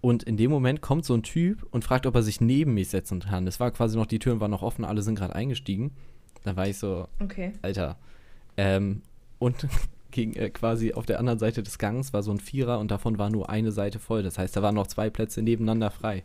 [0.00, 2.88] Und in dem Moment kommt so ein Typ und fragt, ob er sich neben mich
[2.90, 3.46] setzen kann.
[3.48, 5.90] Es war quasi noch, die Türen waren noch offen, alle sind gerade eingestiegen.
[6.44, 7.52] Da war ich so, Okay.
[7.62, 7.96] Alter.
[8.56, 9.02] Ähm,
[9.40, 9.66] und
[10.12, 13.18] gegen, äh, quasi auf der anderen Seite des Gangs war so ein Vierer und davon
[13.18, 14.22] war nur eine Seite voll.
[14.22, 16.22] Das heißt, da waren noch zwei Plätze nebeneinander frei.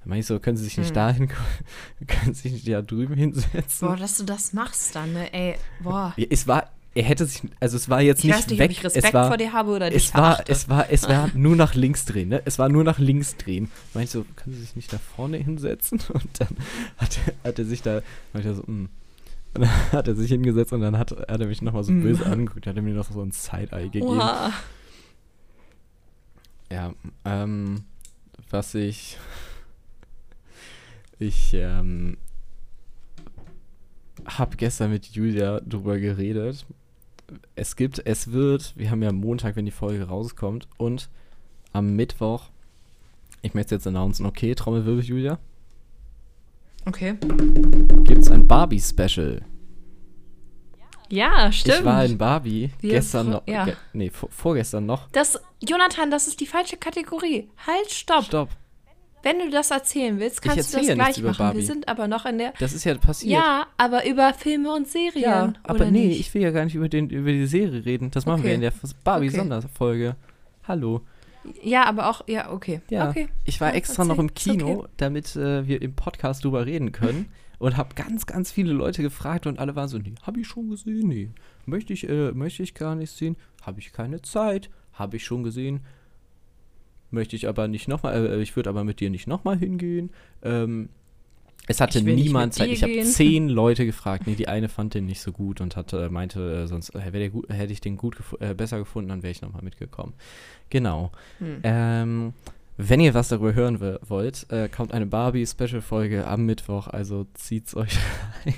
[0.00, 0.94] Dann meine ich so, können Sie sich nicht Hm.
[0.94, 1.28] dahin,
[2.08, 3.86] können Sie sich nicht da drüben hinsetzen?
[3.88, 5.32] Boah, dass du das machst dann, ne?
[5.32, 6.12] Ey, boah.
[6.16, 8.70] Ja, es war, er hätte sich, also es war jetzt Ich nicht weiß nicht, weg,
[8.70, 10.52] ob ich Respekt es war, vor dir habe oder es war, verachte.
[10.52, 12.42] es war, es war nur nach links drehen, ne?
[12.44, 13.70] Es war nur nach links drehen.
[13.94, 16.00] Meinte ich so, können Sie sich nicht da vorne hinsetzen?
[16.12, 16.56] Und dann
[16.96, 18.00] hat er, hat er sich da,
[18.32, 18.88] meinte so, mm.
[19.54, 22.02] Und dann hat er sich hingesetzt und dann hat, hat er mich nochmal so Mm.
[22.02, 24.06] böse angeguckt, hat er mir noch so ein Side-Eye gegeben.
[24.06, 24.50] Oha.
[26.72, 26.92] Ja,
[27.24, 27.84] ähm,
[28.50, 29.16] was ich,
[31.20, 32.16] ich, ähm,
[34.26, 36.64] habe gestern mit Julia drüber geredet.
[37.54, 41.08] Es gibt, es wird, wir haben ja Montag, wenn die Folge rauskommt, und
[41.72, 42.50] am Mittwoch,
[43.42, 45.38] ich möchte jetzt announcen, okay, Trommelwirbel, Julia,
[46.86, 47.14] Okay.
[48.04, 49.42] gibt's ein Barbie-Special.
[51.08, 51.78] Ja, stimmt.
[51.78, 53.64] Ich war in Barbie Wir gestern noch, ja.
[53.66, 55.08] ge nee, vor, vorgestern noch.
[55.12, 57.48] das, Jonathan, das ist die falsche Kategorie.
[57.66, 58.24] Halt, stopp.
[58.24, 58.48] Stopp,
[59.24, 61.38] Wenn du das erzählen willst, kannst du erzähle das ja nichts gleich machen.
[61.38, 61.58] Barbie.
[61.58, 62.52] Wir sind aber noch in der.
[62.58, 63.32] das ist ja passiert.
[63.32, 65.22] Ja, aber über Filme und Serien.
[65.22, 66.20] Ja, aber nee, nicht?
[66.20, 68.10] ich will ja gar nicht über, den, über die Serie reden.
[68.10, 68.54] Das machen wir Okay.
[68.56, 70.16] in der Barbie-Sonderfolge.
[70.68, 71.00] Hallo.
[71.62, 72.80] Ja, aber auch, ja, okay.
[72.88, 73.28] Ja, okay.
[73.44, 74.20] ich war Ja, extra noch erzähl.
[74.24, 74.88] im Ist Kino, okay.
[74.98, 77.26] damit äh, wir im Podcast drüber reden können.
[77.58, 80.68] und habe ganz, ganz viele Leute gefragt und alle waren so, nee, habe ich schon
[80.68, 81.30] gesehen, nee.
[81.66, 85.42] Möchte ich, äh, möchte ich gar nicht sehen, habe ich keine Zeit, habe ich schon
[85.44, 85.80] gesehen.
[87.14, 90.10] Möchte ich aber nicht nochmal, äh, ich würde aber mit dir nicht nochmal hingehen.
[90.42, 90.88] Ähm,
[91.66, 92.68] es hatte niemand Zeit.
[92.68, 94.26] Ich habe zehn Leute gefragt.
[94.26, 97.28] Nee, die eine fand den nicht so gut und hatte, äh, meinte, äh, sonst äh,
[97.30, 100.12] gut, hätte ich den gut gefu- äh, besser gefunden, dann wäre ich nochmal mitgekommen.
[100.68, 101.10] Genau.
[101.38, 101.60] Hm.
[101.62, 102.32] Ähm,
[102.76, 107.96] wenn ihr was darüber hören wollt, äh, kommt eine Barbie-Special-Folge am Mittwoch, also zieht's euch
[108.44, 108.54] rein.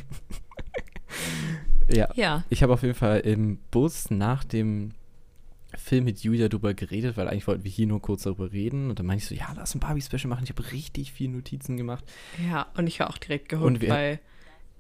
[1.88, 2.44] ja, Ja.
[2.48, 4.92] ich habe auf jeden Fall im Bus nach dem
[5.74, 8.88] Film mit Julia drüber geredet, weil eigentlich wollten wir hier nur kurz darüber reden.
[8.90, 10.44] Und dann meinte ich so, ja, lass ein Barbie-Special machen.
[10.44, 12.05] Ich habe richtig viel Notizen gemacht.
[12.48, 14.20] Ja, und ich war auch direkt Und wir- weil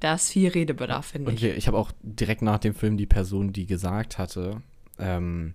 [0.00, 1.42] da ist viel Redebedarf, finde Und ich.
[1.42, 4.62] wir, ich habe auch direkt nach dem Film die Person, die gesagt hatte,
[4.98, 5.54] ähm,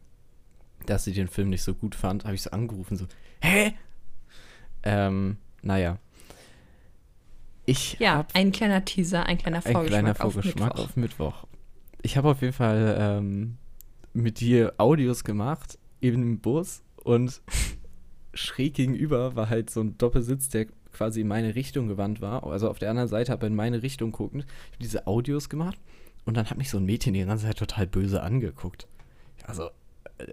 [0.86, 3.06] dass sie den Film nicht so gut fand, habe ich so angerufen, so,
[3.42, 3.74] hä?
[4.84, 5.98] Ähm, naja.
[7.66, 10.84] Ich ja, habe ein kleiner Teaser, ein kleiner ein Vorgeschmack, kleiner auf Vorgeschmack Mittwoch.
[10.86, 11.48] auf Mittwoch.
[12.02, 13.58] Ich habe auf jeden Fall ähm,
[14.14, 17.42] mit dir Audios gemacht, eben im Bus und
[18.34, 22.70] schräg gegenüber war halt so ein Doppelsitz, der quasi in meine Richtung gewandt war, also
[22.70, 24.44] auf der anderen Seite, aber in meine Richtung guckend.
[24.46, 25.78] Ich habe diese Audios gemacht
[26.26, 28.88] und dann hat mich so ein Mädchen die ganze Zeit total böse angeguckt.
[29.44, 29.70] Also,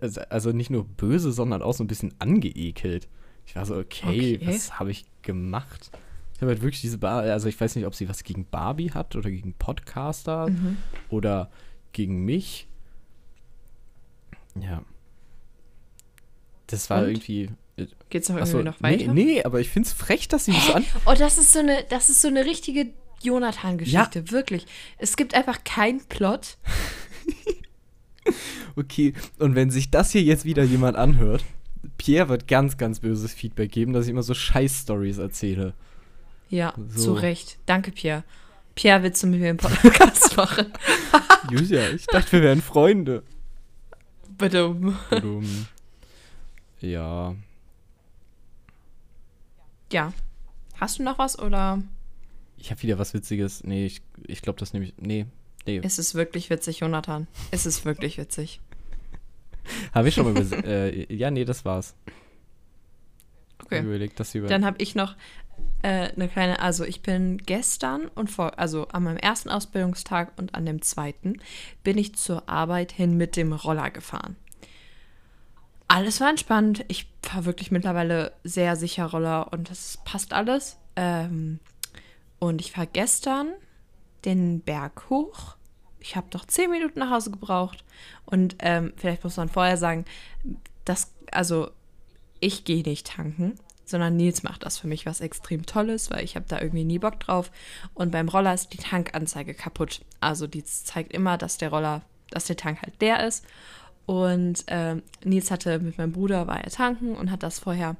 [0.01, 3.09] also, also nicht nur böse, sondern auch so ein bisschen angeekelt.
[3.47, 4.41] Ich war so, okay, Okay.
[4.43, 5.91] was habe ich gemacht?
[6.35, 8.91] Ich habe halt wirklich diese Bar, also ich weiß nicht, ob sie was gegen Barbie
[8.93, 10.77] hat oder gegen Podcaster Mhm.
[11.09, 11.51] oder
[11.93, 12.68] gegen mich.
[14.63, 14.83] Ja.
[16.67, 17.09] Das war Und?
[17.11, 17.51] irgendwie.
[17.77, 19.15] äh, Geht's noch Achso, irgendwie noch nee, weiter?
[19.15, 20.85] nee, aber ich find's frech, dass sie mich so an.
[21.07, 22.89] Oh, das ist so eine, das ist so eine richtige
[23.23, 24.67] Jonathan-Geschichte, wirklich.
[24.99, 26.57] Es gibt einfach keinen Plot.
[28.77, 31.45] Okay, und wenn sich das hier jetzt wieder jemand anhört,
[31.97, 35.75] Pierre wird ganz, ganz böses Feedback geben, dass ich immer so Scheiß-Stories erzähle.
[36.49, 37.15] Ja, So.
[37.15, 37.59] zu Recht.
[37.67, 38.23] Danke, Pierre.
[38.75, 40.73] Pierre, willst du mit mir einen Podcast machen?
[41.51, 43.23] Julia, ich dachte, wir wären Freunde.
[44.39, 44.69] Bitte.
[45.11, 45.67] Badum.
[46.81, 47.35] ja.
[49.93, 50.13] Ja.
[50.77, 51.83] Hast du noch was oder
[52.57, 53.65] Ich habe wieder was Witziges.
[53.65, 54.95] Nee, ich, ich glaube, das nehme ich.
[54.97, 55.27] Nee,
[55.67, 55.79] nee.
[55.79, 57.27] ist es wirklich witzig, Jonathan?
[57.51, 58.61] Ist es wirklich witzig?
[59.93, 61.95] Habe ich schon mal äh, Ja, nee, das war's.
[63.65, 63.81] Okay.
[63.83, 64.47] Überlegt, dass über.
[64.47, 65.17] Dann habe ich noch
[65.83, 70.55] äh, eine kleine, also ich bin gestern und vor, also an meinem ersten Ausbildungstag und
[70.55, 71.41] an dem zweiten,
[71.85, 74.37] bin ich zur Arbeit hin mit dem Roller gefahren.
[75.87, 76.85] Alles war entspannt.
[76.89, 80.77] Ich fahre wirklich mittlerweile sehr sicher Roller und das passt alles.
[80.97, 81.61] Ähm,
[82.39, 83.53] und ich fahre gestern
[84.25, 85.57] den Berg hoch.
[86.01, 87.85] Ich habe doch zehn Minuten nach Hause gebraucht.
[88.27, 90.05] Und ähm, vielleicht muss man vorher sagen,
[90.85, 91.71] dass, also
[92.41, 93.59] ich gehe nicht tanken,
[93.91, 96.85] sondern Nils macht das für mich, was extrem toll ist, weil ich habe da irgendwie
[96.85, 97.51] nie Bock drauf.
[97.95, 100.03] Und beim Roller ist die Tankanzeige kaputt.
[100.21, 103.45] Also die zeigt immer, dass der Roller, dass der Tank halt leer ist.
[104.07, 107.97] Und ähm, Nils hatte mit meinem Bruder, war er tanken und hat das vorher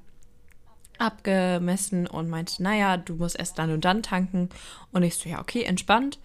[0.99, 4.49] abgemessen und meinte, naja, du musst erst dann und dann tanken.
[4.93, 6.19] Und ich so, ja, okay, entspannt.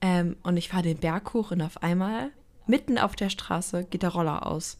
[0.00, 2.30] Ähm, und ich fahre den Berg hoch und auf einmal,
[2.66, 4.78] mitten auf der Straße, geht der Roller aus.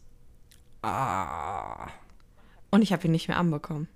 [0.82, 1.88] ah.
[2.70, 3.88] Und ich habe ihn nicht mehr anbekommen.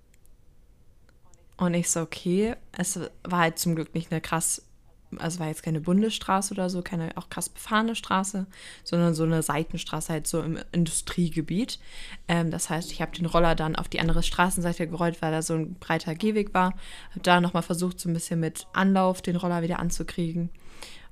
[1.59, 4.63] Und ich so, okay, es war halt zum Glück nicht eine krass
[5.17, 8.47] also war jetzt keine Bundesstraße oder so, keine auch krass befahrene Straße,
[8.85, 11.79] sondern so eine Seitenstraße halt so im Industriegebiet.
[12.29, 15.43] Ähm, das heißt, ich habe den Roller dann auf die andere Straßenseite gerollt, weil da
[15.43, 16.75] so ein breiter Gehweg war.
[17.11, 20.51] Habe da nochmal versucht, so ein bisschen mit Anlauf den Roller wieder anzukriegen.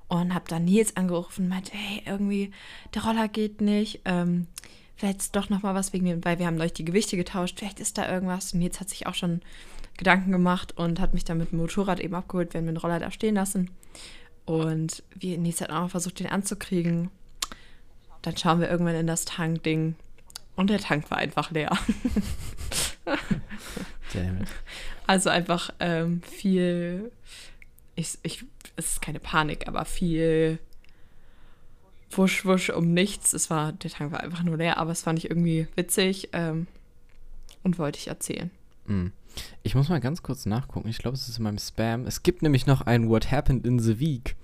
[0.09, 2.53] Und habe dann Nils angerufen und meinte, hey, irgendwie,
[2.95, 4.03] der Roller geht nicht.
[4.05, 4.47] Ähm,
[4.95, 7.99] vielleicht doch nochmal was wegen dem, weil wir haben euch die Gewichte getauscht, vielleicht ist
[7.99, 8.53] da irgendwas.
[8.53, 9.41] Und Nils hat sich auch schon
[9.97, 12.99] Gedanken gemacht und hat mich dann mit dem Motorrad eben abgeholt, wir haben den Roller
[12.99, 13.71] da stehen lassen.
[14.45, 17.11] Und wir, Nils hat auch noch versucht, den anzukriegen.
[18.23, 19.97] Dann schauen wir irgendwann in das Tankding
[20.57, 21.71] und der Tank war einfach leer.
[24.13, 24.49] Damn it.
[25.07, 27.13] Also einfach ähm, viel,
[27.95, 30.59] ich, ich, es ist keine Panik, aber viel
[32.11, 33.33] wusch, wusch um nichts.
[33.33, 36.67] Es war, der Tank war einfach nur leer, aber es fand ich irgendwie witzig ähm,
[37.63, 38.51] und wollte ich erzählen.
[38.87, 39.09] Mm.
[39.63, 40.89] Ich muss mal ganz kurz nachgucken.
[40.89, 42.07] Ich glaube, es ist in meinem Spam.
[42.07, 44.37] Es gibt nämlich noch ein What Happened in the Week.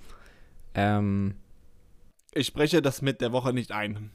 [0.75, 1.35] Ähm,
[2.33, 4.11] Ich spreche das mit der Woche nicht ein.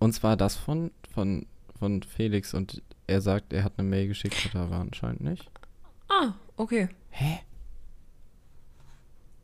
[0.00, 1.46] und zwar das von, von,
[1.78, 2.54] von Felix.
[2.54, 5.50] Und er sagt, er hat eine Mail geschickt, hat er aber anscheinend nicht.
[6.08, 6.88] Ah, okay.
[7.10, 7.40] Hä?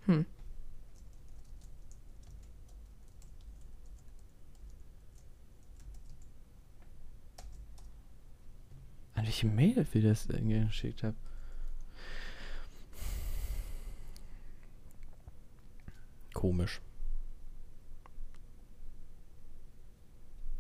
[0.07, 0.27] Hm.
[9.19, 11.17] An welche Mail wir das denn geschickt habe?
[16.33, 16.81] Komisch.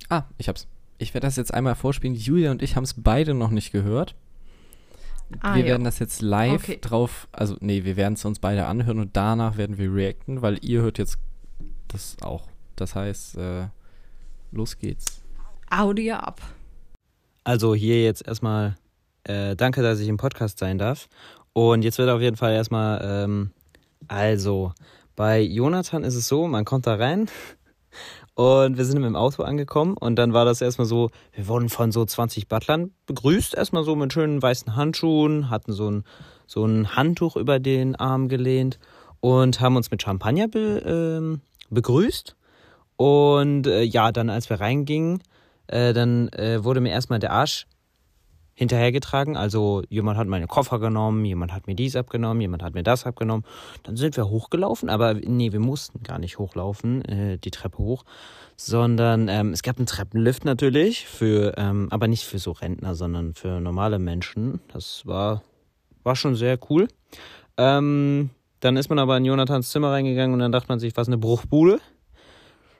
[0.09, 0.67] Ah, ich hab's.
[0.99, 2.17] Ich werde das jetzt einmal vorspielen.
[2.17, 4.17] Julia und ich haben es beide noch nicht gehört.
[5.39, 5.69] Ah, wir ja.
[5.69, 6.79] werden das jetzt live Okay.
[6.81, 10.59] drauf, also nee, wir werden es uns beide anhören und danach werden wir reacten, weil
[10.65, 11.19] ihr hört jetzt
[11.87, 12.49] das auch.
[12.75, 13.69] Das heißt, äh,
[14.51, 15.23] los geht's.
[15.71, 16.41] Audio ab.
[17.49, 18.77] Also hier jetzt erstmal
[19.25, 21.09] äh, danke, dass ich im Podcast sein darf.
[21.55, 23.53] Und jetzt wird auf jeden Fall erstmal, ähm,
[24.07, 24.75] also
[25.17, 27.31] bei Jonathan ist es so, man kommt da rein
[28.35, 31.91] und wir sind im Auto angekommen und dann war das erstmal so, wir wurden von
[31.91, 36.05] so 20 Butlern begrüßt, erstmal so mit schönen weißen Handschuhen, hatten so ein,
[36.47, 38.79] so ein Handtuch über den Arm gelehnt
[39.21, 42.37] und haben uns mit Champagner be, ähm, begrüßt.
[42.99, 45.23] Und äh, ja, dann als wir reingingen,
[45.69, 47.67] äh, dann äh, wurde mir erstmal der Arsch
[48.59, 49.37] hinterhergetragen.
[49.37, 53.07] Also jemand hat meine Koffer genommen, jemand hat mir dies abgenommen, jemand hat mir das
[53.07, 53.45] abgenommen.
[53.85, 58.05] Dann sind wir hochgelaufen, aber nee, wir mussten gar nicht hochlaufen, äh, die Treppe hoch,
[58.57, 63.35] sondern ähm, es gab einen Treppenlift natürlich, für, ähm, aber nicht für so Rentner, sondern
[63.35, 64.61] für normale Menschen.
[64.73, 65.43] Das war,
[66.03, 66.89] war schon sehr cool.
[67.57, 71.07] Ähm, dann ist man aber in Jonathans Zimmer reingegangen und dann dachte man sich, was
[71.07, 71.79] eine Bruchbude.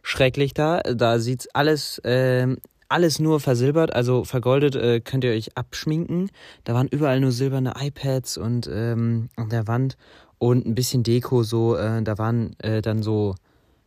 [0.03, 0.81] Schrecklich da.
[0.81, 6.31] Da sieht's alles, ähm, alles nur versilbert, also vergoldet äh, könnt ihr euch abschminken.
[6.65, 9.97] Da waren überall nur silberne iPads und ähm, an der Wand
[10.39, 11.77] und ein bisschen Deko so.
[11.77, 13.35] Äh, da waren äh, dann so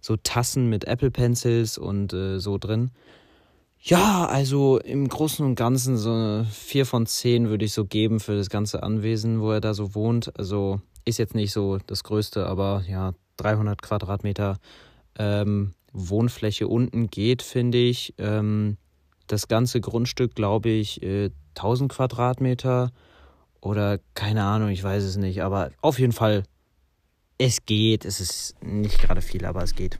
[0.01, 2.91] so Tassen mit Apple Pencils und äh, so drin.
[3.83, 8.19] Ja, also im Großen und Ganzen so eine 4 von 10 würde ich so geben
[8.19, 10.37] für das ganze Anwesen, wo er da so wohnt.
[10.37, 14.57] Also ist jetzt nicht so das Größte, aber ja, 300 Quadratmeter
[15.17, 18.13] ähm, Wohnfläche unten geht, finde ich.
[18.17, 18.77] Ähm,
[19.31, 22.91] das ganze Grundstück, glaube ich, äh, 1000 Quadratmeter
[23.61, 25.43] oder keine Ahnung, ich weiß es nicht.
[25.43, 26.43] Aber auf jeden Fall,
[27.37, 28.05] es geht.
[28.05, 29.99] Es ist nicht gerade viel, aber es geht.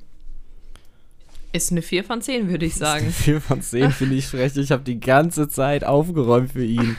[1.54, 3.10] Ist eine 4 von 10, würde ich sagen.
[3.12, 4.56] 4 von 10 finde ich frech.
[4.58, 6.96] Ich habe die ganze Zeit aufgeräumt für ihn.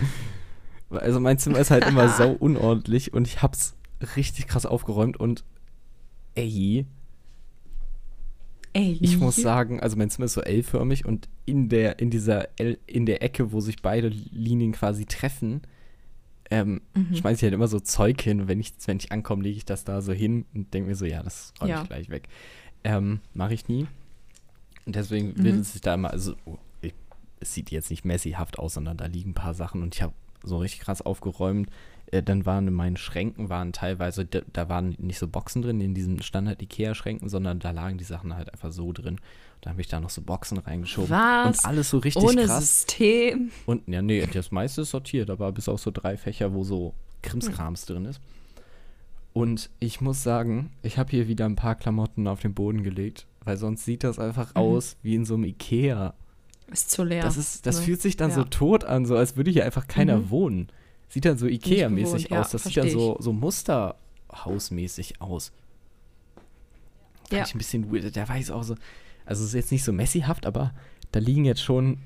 [0.90, 3.74] Also mein Zimmer ist halt immer sau unordentlich und ich hab's
[4.16, 5.44] richtig krass aufgeräumt und
[6.34, 6.86] ey,
[8.74, 8.96] Ey.
[9.00, 12.78] ich muss sagen, also mein Zimmer ist so L-förmig und in der, in dieser L,
[12.86, 15.62] in der Ecke, wo sich beide Linien quasi treffen,
[16.50, 17.16] ähm, Mhm.
[17.16, 19.64] schmeiße ich halt immer so Zeug hin und wenn ich, wenn ich ankomme, lege ich
[19.64, 21.82] das da so hin und denke mir so, ja, das räume Ja.
[21.82, 22.28] ich gleich weg.
[22.84, 23.86] Ähm, Mache ich nie.
[24.86, 25.60] Und deswegen wird Mhm.
[25.60, 26.94] es sich da immer, also oh, ich,
[27.40, 30.12] es sieht jetzt nicht messihaft aus, sondern da liegen ein paar Sachen und ich habe
[30.42, 31.68] so richtig krass aufgeräumt.
[32.12, 35.80] Äh, dann waren in meinen Schränken waren teilweise, da, da waren nicht so Boxen drin
[35.80, 39.18] in diesen Standard-Ikea-Schränken, sondern da lagen die Sachen halt einfach so drin.
[39.62, 41.10] Da habe ich da noch so Boxen reingeschoben.
[41.10, 41.58] Was?
[41.60, 42.60] Und alles so richtig Ohne krass.
[42.60, 43.50] System.
[43.66, 46.94] Und ja, nee, das meiste ist sortiert, aber bis auf so drei Fächer, wo so
[47.22, 48.20] Krimskrams drin ist.
[49.32, 53.26] Und ich muss sagen, ich habe hier wieder ein paar Klamotten auf den Boden gelegt,
[53.44, 56.12] weil sonst sieht das einfach aus wie in so einem Ikea.
[56.70, 57.22] Ist zu leer.
[57.22, 57.84] Das, ist, das Ne?
[57.86, 58.36] fühlt sich dann Ja.
[58.36, 60.30] so tot an, so als würde hier einfach keiner Mhm.
[60.30, 60.68] wohnen.
[61.12, 62.52] Sieht dann so Ikea-mäßig ja, aus.
[62.52, 65.52] Das sieht dann so, so Musterhausmäßig aus.
[67.28, 67.44] Fand Ja.
[67.44, 68.16] ich ein bisschen weird.
[68.16, 68.76] Da war ich auch so.
[69.26, 70.72] Also es ist jetzt nicht so messihaft, aber
[71.10, 71.98] da liegen jetzt schon.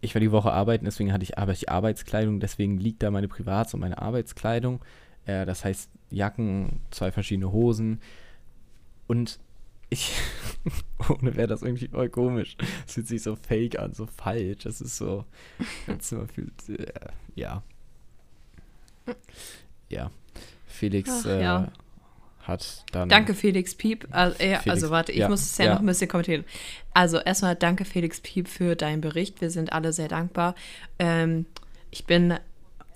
[0.00, 3.74] Ich war die Woche arbeiten, deswegen hatte ich, Arbeit, Arbeitskleidung, deswegen liegt da meine Privats-
[3.74, 4.80] und meine Arbeitskleidung.
[5.26, 8.00] Äh, das heißt Jacken, zwei verschiedene Hosen.
[9.08, 9.40] Und
[9.90, 10.12] ich,
[11.08, 12.56] ohne wäre das irgendwie voll komisch.
[12.86, 14.64] Es fühlt sich so fake an, so falsch.
[14.64, 15.24] Das ist so,
[15.86, 17.62] mein Zimmer fühlt, äh, ja.
[19.88, 20.10] Ja.
[20.66, 21.72] Felix Ach, äh, ja.
[22.42, 23.08] hat dann.
[23.08, 24.06] Danke, Felix Piep.
[24.10, 25.74] Also, äh, Felix, also warte, ich ja, muss es ja, ja.
[25.74, 26.44] noch ein bisschen kommentieren.
[26.92, 29.40] Also erstmal danke, Felix Piep, für deinen Bericht.
[29.40, 30.54] Wir sind alle sehr dankbar.
[30.98, 31.46] Ähm,
[31.90, 32.34] ich bin,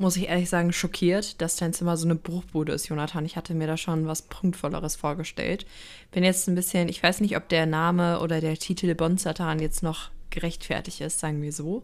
[0.02, 3.24] muss ich ehrlich sagen, schockiert, dass dein Zimmer so eine Bruchbude ist, Jonathan.
[3.24, 5.64] Ich hatte mir da schon was Prunkvolleres vorgestellt.
[6.10, 9.82] Bin jetzt ein bisschen, ich weiß nicht, ob der Name oder der Titel Bonsatan jetzt
[9.82, 11.82] noch gerechtfertigt ist, sagen wir so.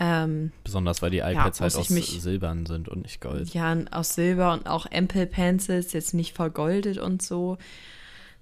[0.00, 3.54] Ähm, Besonders weil die iPads halt muss ich aus mich- Silbern sind und nicht Gold.
[3.54, 7.56] ja, aus Silber und auch Ample Pencils, jetzt nicht vergoldet und so.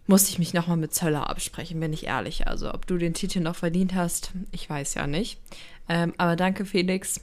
[0.06, 2.46] Musste ich mich nochmal mit Zöller absprechen, bin ich ehrlich.
[2.46, 5.38] Also, ob du den Titel noch verdient hast, ich weiß ja nicht.
[5.88, 7.20] Ähm, aber danke, Felix.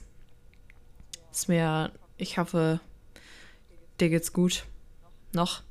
[1.34, 2.78] Ist mir, ich hoffe,
[3.98, 4.66] dir geht's gut.
[5.32, 5.62] Noch.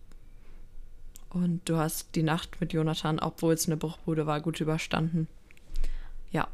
[1.30, 5.30] Und du hast die Nacht mit Jonathan, obwohl es eine Bruchbude war, gut überstanden.
[6.32, 6.50] Ja.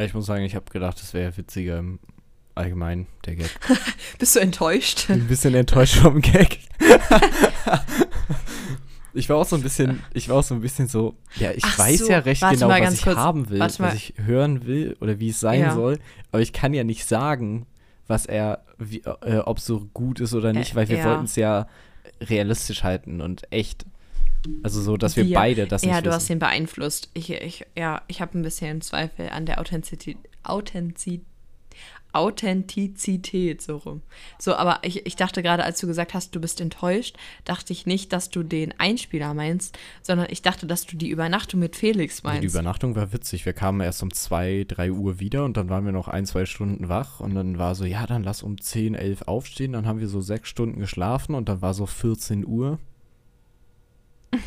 [0.00, 2.00] Ich muss sagen, ich habe gedacht, es wäre witziger im
[2.56, 3.50] Allgemeinen, der Gag.
[4.18, 5.08] Bist du enttäuscht?
[5.08, 6.58] Ein bisschen enttäuscht vom Gag.
[9.14, 11.64] ich war auch so ein bisschen, ich war auch so ein bisschen so, ja, ich
[11.64, 14.96] Ach weiß so, ja recht genau, was ich kurz, haben will, was ich hören will
[15.00, 15.74] oder wie es sein Ja.
[15.74, 15.98] soll,
[16.32, 17.66] aber ich kann ja nicht sagen,
[18.06, 21.04] was er, wie, äh, ob es so gut ist oder nicht, Äh, weil wir ja.
[21.06, 21.66] wollten es ja
[22.20, 23.86] realistisch halten und echt,
[24.62, 26.32] also so, dass wir Wir- beide das Ja, nicht du hast wissen.
[26.34, 27.08] ihn beeinflusst.
[27.14, 31.22] Ich, ich, ja, ich habe ein bisschen Zweifel an der Authentizität, Authentizität,
[32.14, 34.02] Authentizität, so rum.
[34.38, 37.86] So, aber ich, ich dachte gerade, als du gesagt hast, du bist enttäuscht, dachte ich
[37.86, 42.22] nicht, dass du den Einspieler meinst, sondern ich dachte, dass du die Übernachtung mit Felix
[42.22, 42.54] Nee, Die meinst.
[42.54, 43.46] Übernachtung war witzig.
[43.46, 46.46] Wir kamen erst um 2, 3 Uhr wieder und dann waren wir noch ein, zwei
[46.46, 49.72] Stunden wach und dann war so, ja, dann lass um 10, 11 aufstehen.
[49.72, 52.78] Dann haben wir so sechs Stunden geschlafen und dann war so 14 Uhr.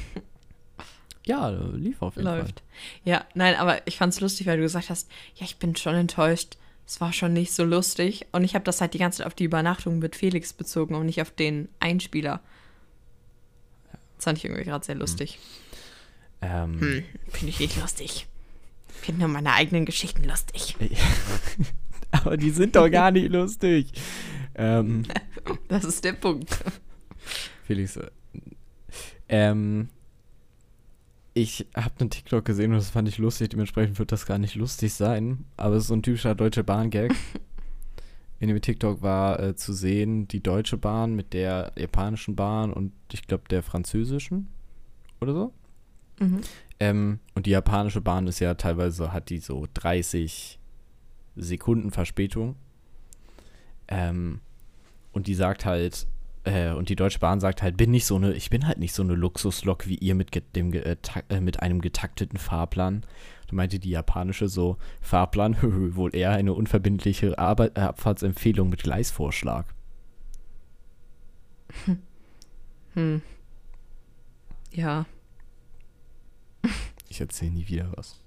[1.25, 2.63] ja, lief auf jeden Läuft.
[3.03, 5.95] Ja, nein, aber ich fand es lustig, weil du gesagt hast, ja, ich bin schon
[5.95, 6.57] enttäuscht.
[6.87, 8.27] Es war schon nicht so lustig.
[8.31, 11.05] Und ich habe das halt die ganze Zeit auf die Übernachtung mit Felix bezogen und
[11.05, 12.39] nicht auf den Einspieler.
[14.15, 15.37] Das fand ich irgendwie gerade sehr lustig.
[16.39, 16.49] Fall.
[16.49, 18.27] Ähm, Hm, finde ich nicht lustig.
[18.87, 20.75] Finde nur meine eigenen Geschichten lustig.
[22.11, 23.91] aber die sind doch gar nicht lustig.
[24.55, 25.03] Ähm,
[25.67, 26.57] Das ist der Punkt.
[27.65, 28.09] Felix, äh,
[29.29, 29.89] ähm,
[31.37, 34.55] ich habe einen TikTok gesehen und das fand ich lustig, dementsprechend wird das gar nicht
[34.55, 37.13] lustig sein, aber es ist so ein typischer Deutsche Bahn-Gag.
[38.39, 42.91] In dem TikTok war äh, zu sehen die Deutsche Bahn mit der japanischen Bahn und
[43.11, 44.47] ich glaube der französischen
[45.21, 45.53] oder so.
[46.19, 46.41] Mhm.
[46.79, 50.59] Ähm, und die japanische Bahn ist ja teilweise, hat die so 30
[51.35, 52.55] Sekunden Verspätung.
[53.87, 54.41] Ähm,
[55.13, 56.07] und die sagt halt,
[56.47, 58.93] äh, und die Deutsche Bahn sagt halt, bin nicht so eine, ich bin halt nicht
[58.93, 60.95] so eine Luxuslok wie ihr mit, dem, äh,
[61.29, 63.03] äh, mit einem getakteten Fahrplan.
[63.47, 65.57] Da meinte die japanische so, Fahrplan,
[65.95, 69.65] wohl eher eine unverbindliche Arbeit, äh, Abfahrtsempfehlung mit Gleisvorschlag.
[72.93, 73.21] Hm.
[74.71, 75.05] Ja.
[77.09, 78.19] Ich erzähle nie wieder was.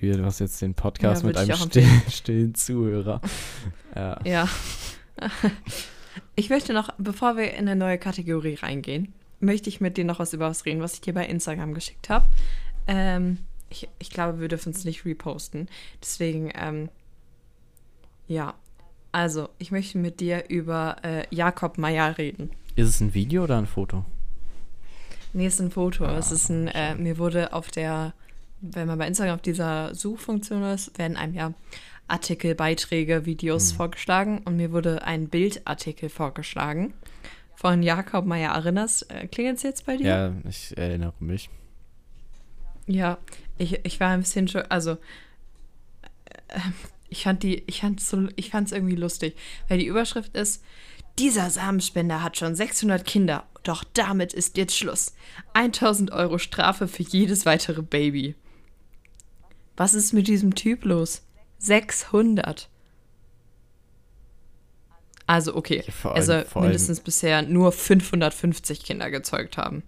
[0.00, 3.20] Du hast jetzt den Podcast Ja, mit ich einem stillen, stillen Zuhörer.
[3.94, 4.18] Ja.
[4.24, 4.48] Ja.
[6.38, 10.20] Ich möchte noch, bevor wir in eine neue Kategorie reingehen, möchte ich mit dir noch
[10.20, 12.26] was über was reden, was ich dir bei Instagram geschickt habe.
[12.86, 13.38] Ähm,
[13.70, 15.68] ich, ich glaube, wir dürfen es nicht reposten.
[16.00, 16.90] Deswegen, ähm,
[18.28, 18.54] ja.
[19.10, 22.50] Also, ich möchte mit dir über äh, Jakob Meyer reden.
[22.76, 24.04] Ist es ein Video oder ein Foto?
[25.32, 26.04] Nee, es ist ein Foto.
[26.04, 28.14] Ah, es ist ein, äh, mir wurde auf der,
[28.60, 31.52] wenn man bei Instagram auf dieser Suchfunktion ist, werden einem ja
[32.08, 33.76] Artikel, Beiträge, Videos Hm.
[33.76, 36.94] vorgeschlagen und mir wurde ein Bildartikel vorgeschlagen
[37.54, 39.10] von Jakob Meyer Erinnerst.
[39.10, 40.06] Äh, Klingelt es jetzt bei dir?
[40.06, 41.50] Ja, ich erinnere mich.
[42.86, 43.18] Ja,
[43.58, 44.92] ich, ich war ein bisschen schon, also
[46.48, 46.60] äh,
[47.10, 49.36] ich fand die, ich fand so, ich fand es irgendwie lustig,
[49.68, 50.62] weil die Überschrift ist:
[51.18, 55.14] Dieser Samenspender hat schon 600 Kinder, doch damit ist jetzt Schluss.
[55.54, 58.34] 1000 Euro Strafe für jedes weitere Baby.
[59.76, 61.22] Was ist mit diesem Typ los?
[61.58, 62.68] 600.
[65.26, 69.82] Also okay, Ja, er allem- soll vor allem- mindestens bisher nur 550 Kinder gezeugt haben.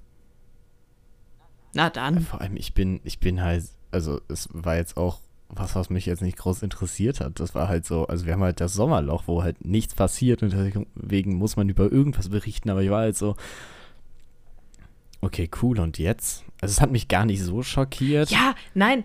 [1.72, 2.20] Na dann.
[2.20, 6.06] Vor allem, ich bin, ich bin halt, also es war jetzt auch was, was mich
[6.06, 7.40] jetzt nicht groß interessiert hat.
[7.40, 10.52] Das war halt so, also wir haben halt das Sommerloch, wo halt nichts passiert und
[10.52, 13.34] deswegen muss man über irgendwas berichten, aber ich war halt so,
[15.20, 16.44] okay, cool, und jetzt?
[16.60, 18.30] Also es hat mich gar nicht so schockiert.
[18.30, 19.04] Ja, nein,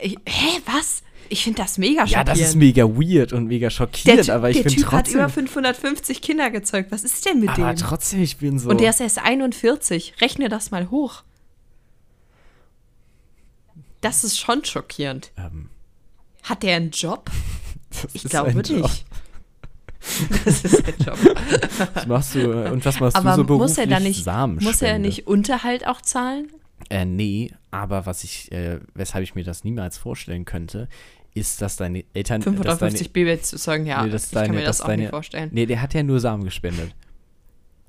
[0.00, 1.02] ich, hä, was?
[1.30, 2.28] Ich finde das mega Ja, schockierend.
[2.28, 5.04] das ist mega weird und mega der, schockierend, Ty- aber ich der bin Typ hat
[5.04, 5.20] trotzdem.
[5.20, 6.90] über 550 Kinder gezeugt.
[6.90, 7.76] Was ist denn mit aber dem?
[7.76, 8.70] trotzdem, ich bin so.
[8.70, 10.14] Und der ist erst 41.
[10.20, 11.22] Rechne das mal hoch.
[14.00, 15.32] Das ist schon schockierend.
[15.36, 15.68] ähm,
[16.44, 17.30] Hat der einen Job?
[18.12, 18.68] Ich glaube nicht.
[18.70, 18.90] Job.
[20.44, 21.18] Das ist ein Job.
[21.94, 23.68] Was machst du und was machst Aber du so beruflich?
[23.70, 24.70] muss er da nicht, Samenspende.
[24.72, 26.48] muss er nicht Unterhalt auch zahlen?
[26.90, 30.88] Äh, nee, aber was ich, äh, weshalb ich mir das niemals vorstellen könnte,
[31.34, 32.40] ist, dass deine Eltern.
[32.40, 35.02] dass 550 deine, Babys zu sagen, ja, Nee, ich kann deine- mir das auch deine-
[35.02, 35.50] nicht vorstellen.
[35.52, 36.94] Nee, der hat ja nur Samen gespendet.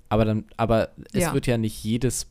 [0.10, 1.34] Aber dann, aber es Ja.
[1.34, 2.28] wird ja nicht jedes,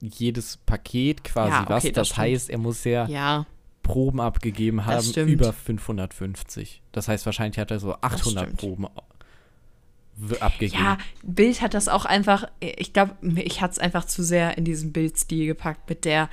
[0.00, 1.82] jedes Paket quasi Ja, okay, was.
[1.84, 3.46] das Das, heißt, er muss ja, Ja,
[3.82, 6.82] Proben abgegeben haben über 550.
[6.92, 8.60] Das heißt, wahrscheinlich hat er so 800 stimmt.
[8.60, 8.86] Proben
[10.40, 10.82] abgegeben.
[10.82, 14.64] ja, Bild hat das auch einfach, ich glaube, ich hatte es einfach zu sehr in
[14.64, 16.28] diesen Bildstil gepackt mit der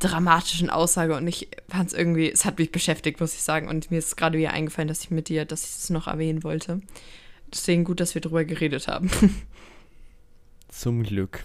[0.00, 3.68] dramatischen Aussage und ich fand es irgendwie, es hat mich beschäftigt, muss ich sagen.
[3.68, 6.42] Und mir ist gerade wieder eingefallen, dass ich mit dir, dass ich es noch erwähnen
[6.42, 6.80] wollte.
[7.52, 9.10] Deswegen gut, dass wir drüber geredet haben.
[10.68, 11.44] Zum Glück.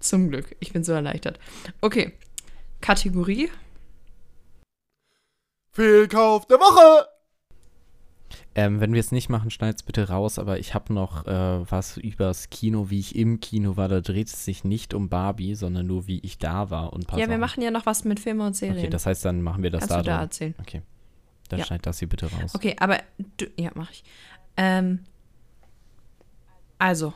[0.00, 0.56] Zum Glück.
[0.60, 1.38] Ich bin so erleichtert.
[1.80, 2.12] Okay.
[2.80, 3.50] Kategorie.
[5.72, 7.17] Fehlkauf der Woche!
[8.58, 11.96] Ähm, wenn wir es nicht machen, schneid's bitte raus, aber ich habe noch äh, was
[11.96, 13.88] übers Kino, wie ich im Kino war.
[13.88, 17.28] Da dreht es sich nicht um Barbie, sondern nur, wie ich da war und ja,
[17.30, 18.78] wir machen ja noch was mit Filmen und Serien.
[18.78, 20.54] Okay, das heißt, dann machen wir das Kannst da du da erzählen.
[20.58, 20.82] Okay.
[21.50, 21.66] Dann Ja.
[21.66, 22.52] schneid das hier bitte raus.
[22.56, 22.98] Okay, aber
[23.36, 24.02] du, ja, mach ich.
[24.56, 25.04] Ähm,
[26.78, 27.14] also,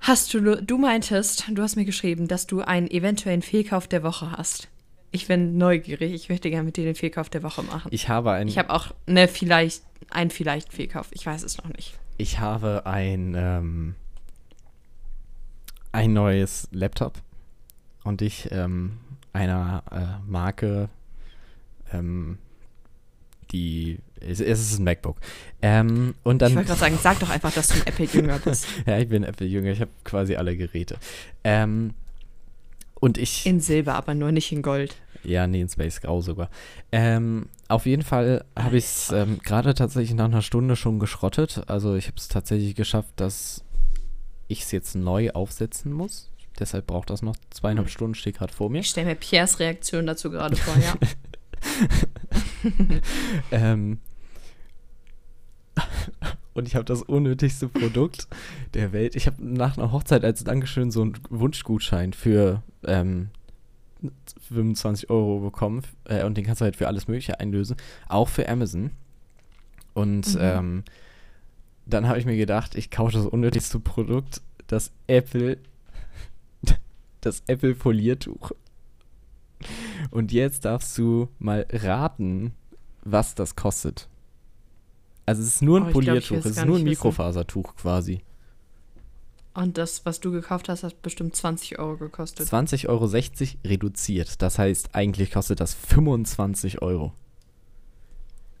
[0.00, 4.32] hast du, du meintest, du hast mir geschrieben, dass du einen eventuellen Fehlkauf der Woche
[4.32, 4.68] hast.
[5.10, 7.88] Ich bin neugierig, ich möchte gerne mit dir den Fehlkauf der Woche machen.
[7.92, 11.68] Ich habe ein, Ich habe auch ne, vielleicht, einen vielleicht Fehlkauf, ich weiß es noch
[11.68, 11.98] nicht.
[12.16, 13.94] ich habe ein, ähm,
[15.92, 17.14] ein neues Laptop
[18.04, 18.98] und ich ähm,
[19.32, 20.88] einer äh, Marke,
[21.92, 22.38] ähm,
[23.50, 25.16] die, es, es ist ein MacBook.
[25.62, 28.66] Ähm, und dann, ich wollte gerade sagen, sag doch einfach, dass du ein Apple-Jünger bist.
[28.86, 30.96] ja, ich bin Apple-Jünger, ich habe quasi alle Geräte.
[31.44, 31.94] Ähm,
[33.00, 34.96] und ich, In Silber, aber nur nicht in Gold.
[35.24, 36.50] Ja, nee, in Space Grau sogar.
[36.92, 41.62] Ähm, auf jeden Fall habe ich es ähm, gerade tatsächlich nach einer Stunde schon geschrottet.
[41.66, 43.64] Also ich habe es tatsächlich geschafft, dass
[44.46, 46.30] ich es jetzt neu aufsetzen muss.
[46.58, 48.80] Deshalb braucht das noch zweieinhalb Stunden, steht gerade vor mir.
[48.80, 50.94] Ich stelle mir Piers Reaktion dazu gerade vor, ja.
[53.50, 53.98] Ähm,
[56.54, 58.26] und ich habe das unnötigste Produkt
[58.74, 59.14] der Welt.
[59.14, 63.30] Ich habe nach einer Hochzeit als Dankeschön so einen Wunschgutschein für ähm,
[64.48, 65.82] 25 Euro bekommen.
[66.04, 67.76] Äh, und den kannst du halt für alles Mögliche einlösen.
[68.08, 68.90] Auch für Amazon.
[69.94, 70.40] Und Mhm.
[70.40, 70.84] ähm,
[71.86, 75.58] dann habe ich mir gedacht, ich kaufe das unnötigste Produkt, das Apple,
[77.20, 78.52] das Apple Poliertuch.
[80.10, 82.52] Und jetzt darfst du mal raten,
[83.04, 84.08] was das kostet.
[85.26, 87.08] Also es ist nur ein Oh, glaub, Poliertuch, will's es ist nur ein nicht wissen.
[87.08, 88.20] Mikrofasertuch quasi.
[89.58, 92.46] Und das, was du gekauft hast, hat bestimmt 20 Euro gekostet.
[92.46, 93.06] 20,60 Euro
[93.66, 94.40] reduziert.
[94.40, 97.12] Das heißt, eigentlich kostet das 25 Euro.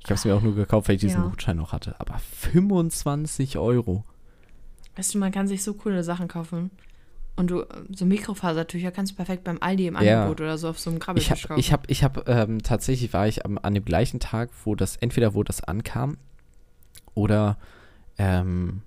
[0.00, 1.28] Ich habe es mir auch nur gekauft, weil ich diesen Ja.
[1.28, 1.94] Gutschein noch hatte.
[2.00, 4.04] Aber 25 Euro.
[4.96, 6.72] Weißt du, man kann sich so coole Sachen kaufen.
[7.36, 10.22] Und du, so Mikrofasertücher kannst du perfekt beim Aldi im Ja.
[10.22, 11.60] Angebot oder so auf so einem Ich Krabbeltisch habe, kaufen.
[11.60, 14.96] ich habe, ich habe, ähm, tatsächlich war ich am, an dem gleichen Tag, wo das,
[14.96, 16.16] entweder wo das ankam
[17.14, 17.56] oder
[18.18, 18.82] ähm,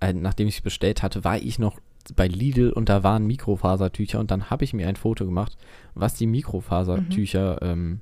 [0.00, 1.80] äh, nachdem ich es bestellt hatte, war ich noch
[2.16, 5.56] bei Lidl und da waren Mikrofasertücher und dann habe ich mir ein Foto gemacht,
[5.94, 8.00] was die Mikrofasertücher ähm,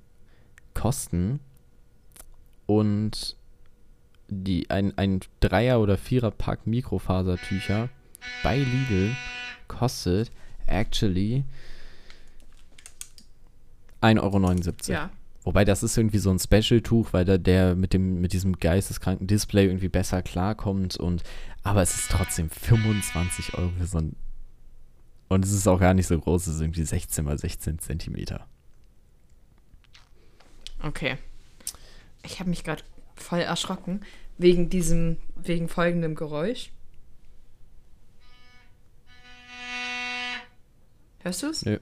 [0.75, 1.41] kosten
[2.67, 3.37] und
[4.29, 7.89] die, ein, ein Dreier- oder Vierer-Pack Mikrofasertücher
[8.43, 9.17] bei Lidl
[9.67, 10.31] kostet
[10.67, 11.45] actually
[14.01, 14.93] 1,79 Euro.
[14.93, 15.11] ja.
[15.49, 19.27] Wobei das ist irgendwie so ein Special-Tuch, weil da der mit dem mit diesem geisteskranken
[19.27, 21.23] Display irgendwie besser klarkommt und
[21.63, 24.17] aber es ist trotzdem 25 Euro für so ein
[25.29, 28.47] und es ist auch gar nicht so groß, es ist irgendwie 16 mal 16 Zentimeter.
[30.83, 31.17] Okay.
[32.23, 32.83] Ich habe mich gerade
[33.17, 34.03] voll erschrocken
[34.37, 36.73] wegen diesem, wegen folgendem Geräusch.
[41.21, 41.65] Hörst du es?
[41.65, 41.79] Nö.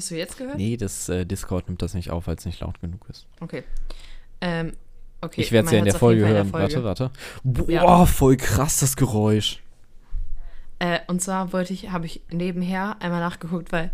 [0.00, 0.56] Hast du jetzt gehört?
[0.56, 3.26] Nee, das äh, Discord nimmt das nicht auf, weil es nicht laut genug ist.
[3.40, 3.64] Okay.
[4.40, 4.72] Ähm,
[5.20, 5.42] okay.
[5.42, 6.32] ich werde es ja in der Folge hören.
[6.32, 6.86] der Warte, Folge.
[6.86, 7.10] warte.
[7.44, 8.06] Boah, Ja.
[8.06, 9.60] voll krass das Geräusch.
[10.78, 13.90] Äh, und zwar wollte ich, habe ich nebenher einmal nachgeguckt, weil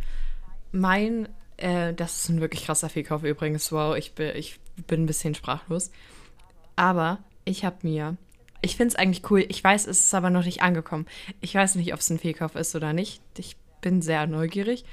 [0.70, 3.72] mein, äh, das ist ein wirklich krasser Fehlkauf übrigens.
[3.72, 5.90] Wow, ich bin, ich bin ein bisschen sprachlos.
[6.76, 8.16] Aber ich habe mir,
[8.62, 9.44] ich finde es eigentlich cool.
[9.48, 11.06] Ich weiß, es ist aber noch nicht angekommen.
[11.40, 13.20] Ich weiß nicht, ob es ein Fehlkauf ist oder nicht.
[13.36, 14.84] Ich bin sehr neugierig.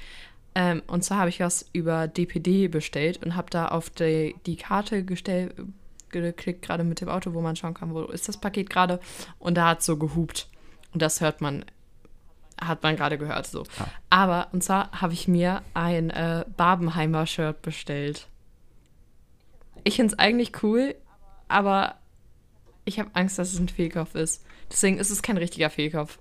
[0.54, 4.56] Ähm, und zwar habe ich was über DPD bestellt und habe da auf die, die
[4.56, 5.54] Karte gestellt,
[6.10, 9.00] geklickt, gerade mit dem Auto, wo man schauen kann, wo ist das Paket gerade.
[9.38, 10.48] Und da hat es so gehupt.
[10.92, 11.64] Und das hört man,
[12.60, 13.64] hat man gerade gehört so.
[13.78, 13.86] Ah.
[14.10, 18.28] Aber, und zwar habe ich mir ein äh, Barbenheimer Shirt bestellt.
[19.82, 20.94] Ich finde es eigentlich cool,
[21.48, 21.96] aber
[22.84, 24.44] ich habe Angst, dass es ein Fehlkauf ist.
[24.70, 26.20] Deswegen ist es kein richtiger Fehlkauf.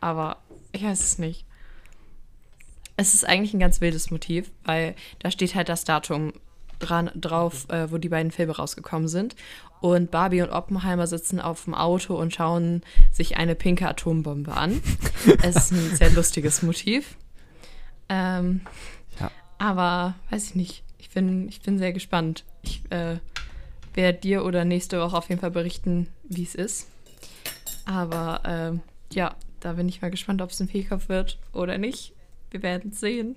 [0.00, 0.38] Aber
[0.72, 1.46] ich weiß es nicht.
[2.96, 6.32] Es ist eigentlich ein ganz wildes Motiv, weil da steht halt das Datum
[6.78, 9.34] dran, drauf, äh, wo die beiden Filme rausgekommen sind.
[9.80, 12.82] Und Barbie und Oppenheimer sitzen auf dem Auto und schauen
[13.12, 14.80] sich eine pinke Atombombe an.
[15.42, 17.16] es ist ein sehr lustiges Motiv.
[18.08, 18.60] Ähm,
[19.20, 19.30] Ja.
[19.58, 20.82] aber weiß ich nicht.
[20.98, 22.44] Ich bin, ich bin sehr gespannt.
[22.62, 23.18] Ich äh,
[23.94, 26.88] werde dir oder nächste Woche auf jeden Fall berichten, wie es ist.
[27.84, 28.80] Aber ähm,
[29.12, 32.13] ja, da bin ich mal gespannt, ob es ein Fehlkauf wird oder nicht.
[32.54, 33.34] Wir werden sehen.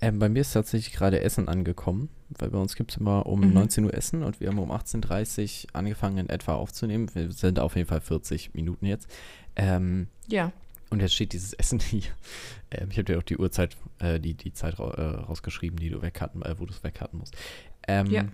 [0.00, 3.40] Ähm, bei mir ist tatsächlich gerade Essen angekommen, weil bei uns gibt es immer um
[3.40, 3.52] Mhm.
[3.52, 7.08] 19 Uhr Essen und wir haben um 18.30 Uhr angefangen in etwa aufzunehmen.
[7.14, 9.08] Wir sind auf jeden Fall 40 Minuten jetzt.
[9.54, 10.50] Ähm, Ja.
[10.90, 12.02] und jetzt steht dieses Essen hier.
[12.72, 15.88] Ähm, ich habe dir auch die Uhrzeit, äh, die, die Zeit ra äh, rausgeschrieben, die
[15.90, 17.36] du weghatten, äh, wo du es weghatten musst.
[17.86, 18.24] Ähm, Ja.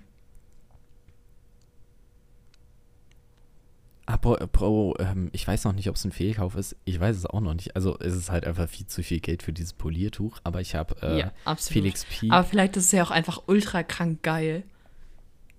[4.07, 6.76] Apropos, ähm, ich weiß noch nicht, ob es ein Fehlkauf ist.
[6.84, 7.76] Ich weiß es auch noch nicht.
[7.76, 10.38] Also es ist halt einfach viel zu viel Geld für dieses Poliertuch.
[10.44, 11.32] Aber ich habe äh, ja.
[11.57, 12.30] Felix P.
[12.30, 14.64] Aber vielleicht ist es ja auch einfach ultra krank geil.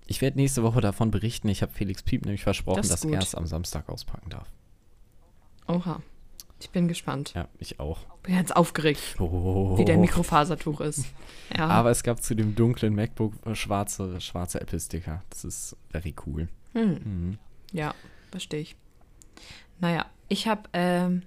[0.06, 1.48] Ich werde nächste Woche davon berichten.
[1.48, 4.46] Ich habe Felix Piep nämlich versprochen, Das dass er es am Samstag auspacken darf.
[5.66, 6.02] Oha.
[6.60, 7.32] Ich bin gespannt.
[7.34, 8.00] Ja, ich auch.
[8.22, 9.76] Bin jetzt aufgeregt, Oh.
[9.78, 11.06] wie der Mikrofasertuch ist.
[11.54, 11.68] Ja.
[11.68, 15.22] Aber es gab zu dem dunklen MacBook äh, schwarze, schwarze Apple-Sticker.
[15.28, 16.48] Das ist very cool.
[16.72, 16.92] hm.
[17.04, 17.38] Mhm.
[17.70, 17.94] Ja,
[18.34, 18.76] verstehe ich.
[19.78, 21.22] Naja, ich habe, ähm,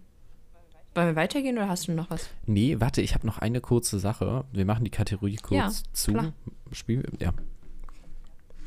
[0.94, 2.30] wollen wir weitergehen oder hast du noch was?
[2.46, 4.44] Nee, warte, ich habe noch eine kurze Sache.
[4.52, 6.12] Wir machen die Kategorie kurz Ja, zu.
[6.12, 6.34] klar.
[6.74, 7.34] Spiel, ja.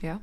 [0.00, 0.20] Ja.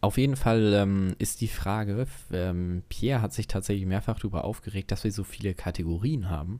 [0.00, 4.90] Auf jeden Fall ähm, ist die Frage, ähm, Pierre hat sich tatsächlich mehrfach darüber aufgeregt,
[4.90, 6.58] dass wir so viele Kategorien haben.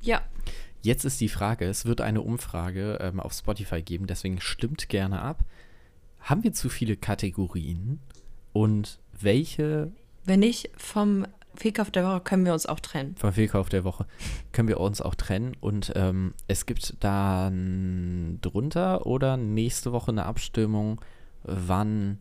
[0.00, 0.22] Ja,
[0.84, 5.22] Jetzt ist die Frage, es wird eine Umfrage ähm, auf Spotify geben, deswegen stimmt gerne
[5.22, 5.42] ab.
[6.20, 8.00] Haben wir zu viele Kategorien?
[8.52, 9.92] Und welche
[10.26, 13.14] wenn nicht, vom Fehlkauf der Woche können wir uns auch trennen.
[13.16, 14.06] vom Fehlkauf der Woche
[14.52, 15.54] können wir uns auch trennen?
[15.60, 21.00] Und ähm, es gibt dann drunter oder nächste Woche eine Abstimmung,
[21.42, 22.18] wann,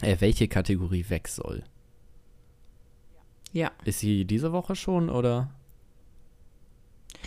[0.00, 1.62] äh, welche Kategorie weg soll.
[3.52, 3.70] Ja.
[3.84, 5.50] Ist sie diese Woche schon oder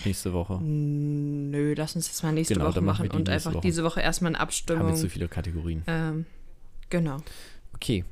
[0.05, 0.59] nächste Woche?
[0.61, 3.61] Nö, lass uns das mal nächste Genau, Woche machen und einfach Woche.
[3.61, 4.95] diese Woche erstmal eine Haben wir Abstimmung.
[4.95, 5.83] zu viele Kategorien?
[5.87, 6.25] Ähm,
[6.89, 7.17] genau.
[7.73, 8.03] Okay,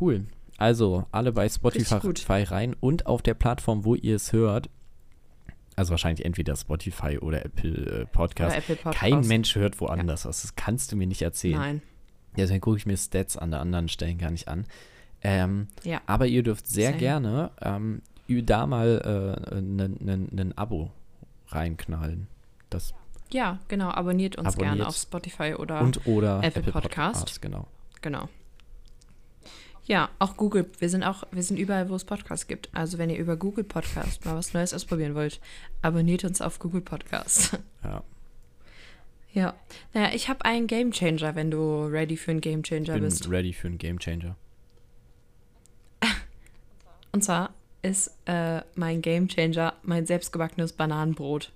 [0.00, 0.26] cool.
[0.58, 4.70] Also alle bei Spotify rein und auf der Plattform, wo ihr es hört.
[5.76, 8.56] Also wahrscheinlich entweder Spotify oder Apple äh, Podcast.
[8.56, 8.98] Oder Apple Podcast.
[8.98, 10.42] Kein Mensch hört woanders was.
[10.42, 11.58] Das kannst du mir nicht erzählen.
[11.58, 11.82] Nein.
[12.36, 14.64] Deswegen gucke ich mir Stats an der anderen Stellen gar nicht an.
[15.22, 16.00] Ähm, Ja.
[16.06, 16.98] aber ihr dürft sehr Same.
[16.98, 20.90] gerne ähm, da mal ein Abo
[21.48, 22.26] reinknallen.
[22.70, 22.94] Das
[23.32, 23.90] Ja, genau.
[23.90, 24.88] Abonniert uns gerne Abonniert.
[24.88, 27.40] auf Spotify oder und oder Apple Podcast.
[27.42, 27.66] genau.
[28.02, 28.28] Genau.
[29.86, 30.68] Ja, auch Google.
[30.78, 32.68] Wir sind auch, wir sind überall, wo es Podcasts gibt.
[32.72, 35.40] Also wenn ihr über Google Podcast mal was Neues ausprobieren wollt,
[35.80, 37.58] abonniert uns auf Google Podcast.
[37.84, 38.02] Ja.
[39.32, 39.54] ja.
[39.94, 43.02] Naja, ich habe einen Game Changer, wenn du ready für einen Game Ich Changer bin
[43.04, 43.30] bist.
[43.30, 44.36] ready für einen Game Changer.
[47.12, 51.52] Und zwar ist äh, mein Game Changer mein selbstgebackenes Bananenbrot.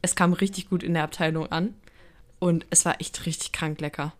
[0.00, 1.74] Es kam richtig gut in der Abteilung an
[2.38, 4.14] und es war echt richtig krank lecker.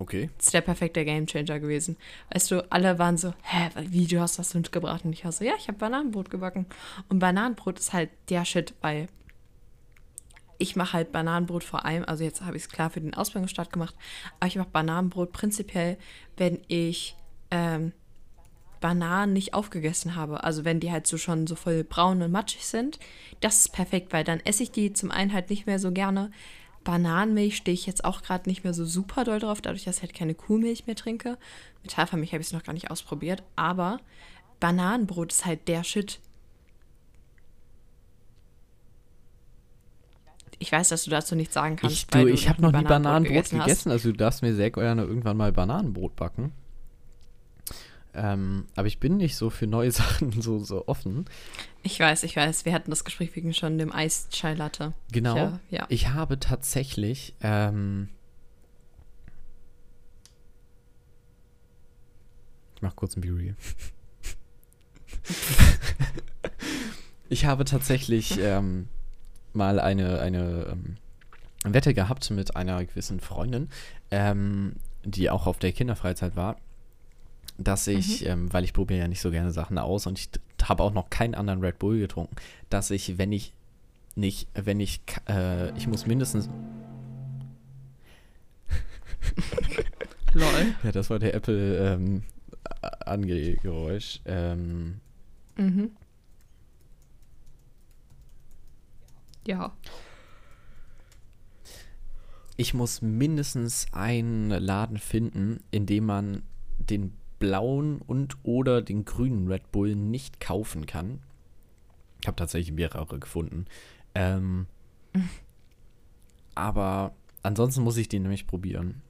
[0.00, 0.30] Okay.
[0.38, 1.98] Das ist der perfekte Gamechanger gewesen.
[2.32, 5.04] Weißt du, alle waren so, hä, wie, du hast das mitgebracht?
[5.04, 6.64] Und ich war so, ja, ich habe Bananenbrot gebacken.
[7.10, 9.08] Und Bananenbrot ist halt der Shit, weil
[10.56, 13.72] ich mache halt Bananenbrot vor allem, also jetzt habe ich es klar für den Ausbildungsstart
[13.72, 13.94] gemacht,
[14.38, 15.98] aber ich mache Bananenbrot prinzipiell,
[16.38, 17.14] wenn ich
[17.50, 17.92] ähm,
[18.80, 20.44] Bananen nicht aufgegessen habe.
[20.44, 22.98] Also wenn die halt so schon so voll braun und matschig sind,
[23.40, 26.30] das ist perfekt, weil dann esse ich die zum einen halt nicht mehr so gerne.
[26.84, 30.02] Bananenmilch stehe ich jetzt auch gerade nicht mehr so super doll drauf, dadurch, dass ich
[30.02, 31.36] halt keine Kuhmilch mehr trinke.
[31.82, 34.00] Mit Hafermilch habe ich es noch gar nicht ausprobiert, aber
[34.60, 36.20] Bananenbrot ist halt der Shit.
[40.58, 41.96] Ich weiß, dass du dazu nichts sagen kannst.
[41.96, 43.86] Ich, du, ich habe noch nie Bananenbrot gegessen, hast.
[43.86, 46.52] also du darfst mir sehr gerne irgendwann mal Bananenbrot backen.
[48.14, 51.26] Ähm, aber ich bin nicht so für neue Sachen so, so offen.
[51.82, 52.64] Ich weiß, ich weiß.
[52.64, 54.92] Wir hatten das Gespräch wegen schon dem Eis Chai Latte.
[55.12, 55.36] Genau.
[55.36, 55.86] Ja, ja.
[55.88, 58.08] Ich habe tatsächlich ähm,
[62.80, 63.54] Ich mach kurz ein Be Real.
[67.28, 68.88] ich habe tatsächlich ähm,
[69.52, 70.96] mal eine, eine ähm,
[71.62, 73.68] Wette gehabt mit einer gewissen Freundin,
[74.10, 76.56] ähm, die auch auf der Kinderfreizeit war,
[77.62, 80.30] dass ich, ähm, weil ich probiere ja nicht so gerne Sachen aus und ich
[80.62, 82.34] habe auch noch keinen anderen Red Bull getrunken,
[82.70, 83.52] dass ich, wenn ich
[84.16, 86.48] nicht, wenn ich, äh, ich muss mindestens,
[90.32, 90.74] Lol.
[90.82, 92.22] ja, das war der Apple ähm,
[92.82, 95.00] A- Angegeräusch, ähm,
[95.56, 95.90] Mhm.
[99.46, 99.72] Ja.
[102.56, 106.42] ich muss mindestens einen Laden finden, in dem man
[106.78, 111.18] den blauen und oder den grünen Red Bull nicht kaufen kann.
[112.20, 113.64] Ich habe tatsächlich mehrere gefunden.
[114.14, 114.66] Ähm,
[116.54, 119.02] aber ansonsten muss ich die nämlich probieren.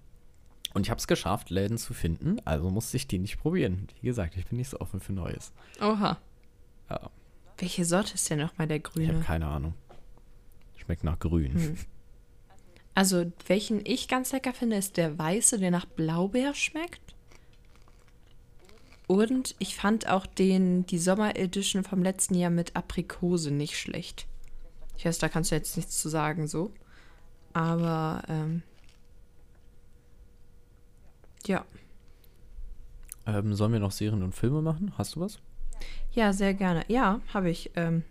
[0.72, 3.88] Und ich habe es geschafft, Läden zu finden, also musste ich die nicht probieren.
[4.00, 5.52] Wie gesagt, ich bin nicht so offen für Neues.
[5.80, 6.18] Oha.
[6.88, 7.10] Ja,
[7.58, 9.20] Welche Sorte ist denn nochmal der ich habe grüne?
[9.20, 9.74] keine Ahnung.
[10.76, 11.54] Schmeckt nach grün.
[11.54, 11.76] Hm.
[12.94, 17.09] Also, welchen ich ganz lecker finde, ist der weiße, der nach Blaubeer schmeckt.
[19.10, 24.28] Und ich fand auch den, die Sommer Edition vom letzten Jahr mit Aprikose nicht schlecht.
[24.96, 26.70] Ich weiß, da kannst du jetzt nichts zu sagen, so.
[27.52, 28.62] Aber, ähm,
[31.44, 31.64] ja.
[33.26, 34.92] Ähm, sollen wir noch Serien und Filme machen?
[34.96, 35.40] Hast du was?
[36.12, 36.84] Ja, sehr gerne.
[36.86, 37.72] Ja, habe ich.
[37.74, 38.04] Ähm,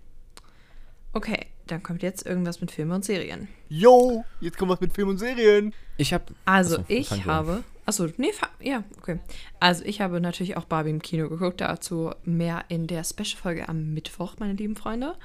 [1.13, 3.47] okay, dann kommt jetzt irgendwas mit Filmen und Serien.
[3.69, 5.73] Yo, jetzt kommt was mit Film und Serien.
[5.95, 6.25] Ich habe.
[6.43, 8.31] Also Achso, ich habe, achso, nee,
[8.61, 9.19] ja, okay.
[9.59, 13.93] Also ich habe natürlich auch Barbie im Kino geguckt, dazu mehr in der Special-Folge am
[13.93, 15.15] Mittwoch, meine lieben Freunde.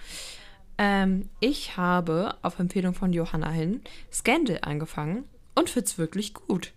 [0.78, 6.72] Ähm, ich habe auf Empfehlung von Johanna hin Scandal angefangen und find's wirklich gut.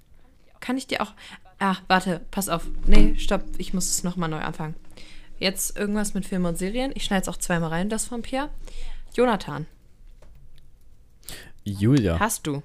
[0.60, 1.14] Kann ich dir auch,
[1.60, 4.76] ah, warte, pass auf, nee, stopp, ich muss es nochmal neu anfangen.
[5.40, 8.50] Jetzt irgendwas mit Filmen und Serien, ich schneide es auch zweimal rein, das von Pierre.
[9.16, 9.66] Jonathan,
[11.64, 12.20] Julia.
[12.20, 12.62] Hast du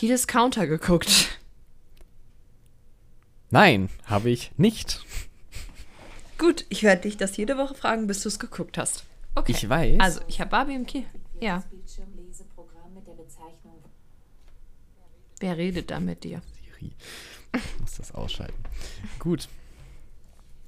[0.00, 1.38] die Discounter geguckt?
[3.50, 5.04] Nein, habe ich nicht.
[6.38, 9.04] Gut, ich werde dich das jede Woche fragen, bis du es geguckt hast.
[9.34, 9.52] Okay.
[9.52, 10.00] Ich weiß.
[10.00, 11.06] Also, ich habe Barbie im Kino.
[11.40, 11.62] Ja.
[15.40, 16.42] Wer redet da mit dir?
[16.54, 16.92] Siri.
[17.54, 18.62] Ich muss das ausschalten.
[19.18, 19.48] Gut.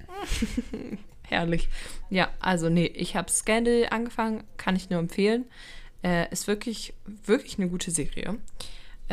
[1.23, 1.69] Herrlich.
[2.09, 5.45] Ja, also nee, ich habe Scandal angefangen, kann ich nur empfehlen.
[6.03, 8.37] Äh, ist wirklich, wirklich eine gute Serie.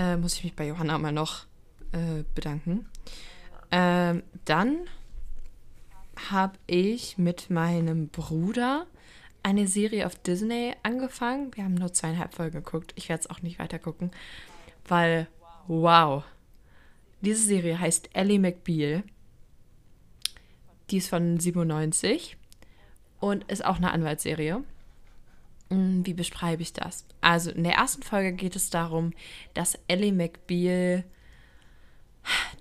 [0.01, 1.45] Äh, muss ich mich bei Johanna mal noch
[1.93, 2.87] äh, bedanken.
[3.71, 4.79] Ähm, dann
[6.31, 8.87] habe ich mit meinem Bruder
[9.43, 11.55] eine Serie auf Disney angefangen.
[11.55, 12.95] Wir haben nur zweieinhalb Folgen geguckt.
[12.97, 14.11] Ich werde es auch nicht weiter gucken,
[14.89, 15.29] weil,
[15.67, 16.25] wow.
[17.21, 19.03] Diese Serie heißt Ellie McBeal.
[20.89, 22.39] Die ist von 97
[23.21, 24.65] und ist auch eine Anwaltsserie.
[25.71, 27.07] Hm, Wie beschreibe ich das?
[27.21, 29.13] Also in der ersten Folge geht es darum,
[29.55, 31.05] dass Ellie McBeal,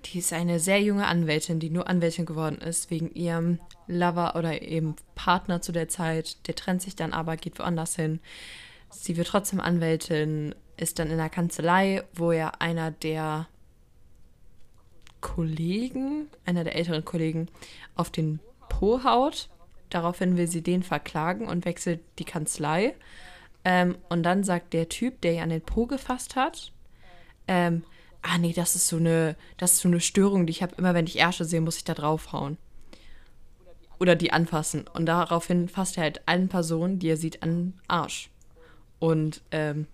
[0.05, 4.62] die ist eine sehr junge Anwältin, die nur Anwältin geworden ist, wegen ihrem Lover oder
[4.62, 6.47] eben Partner zu der Zeit.
[6.47, 8.20] Der trennt sich dann aber, geht woanders hin.
[8.91, 13.47] Sie wird trotzdem Anwältin, ist dann in der Kanzlei, wo ja einer der
[15.22, 17.47] Kollegen, einer der älteren Kollegen,
[17.95, 18.39] auf den
[18.70, 19.49] Po haut.
[19.89, 22.95] Daraufhin will sie den verklagen und wechselt die Kanzlei.
[23.65, 26.71] Ähm, und dann sagt der Typ, der ihr an den Po gefasst hat,
[27.47, 27.83] ähm,
[28.21, 30.75] ah nee, das ist so eine, das ist so eine Störung, die ich habe.
[30.77, 32.57] Immer wenn ich Ärsche sehe, muss ich da draufhauen.
[33.99, 34.85] Oder die anfassen.
[34.93, 38.29] Und daraufhin fasst er halt allen Personen, die er sieht, an den Arsch.
[38.99, 39.87] Und ähm,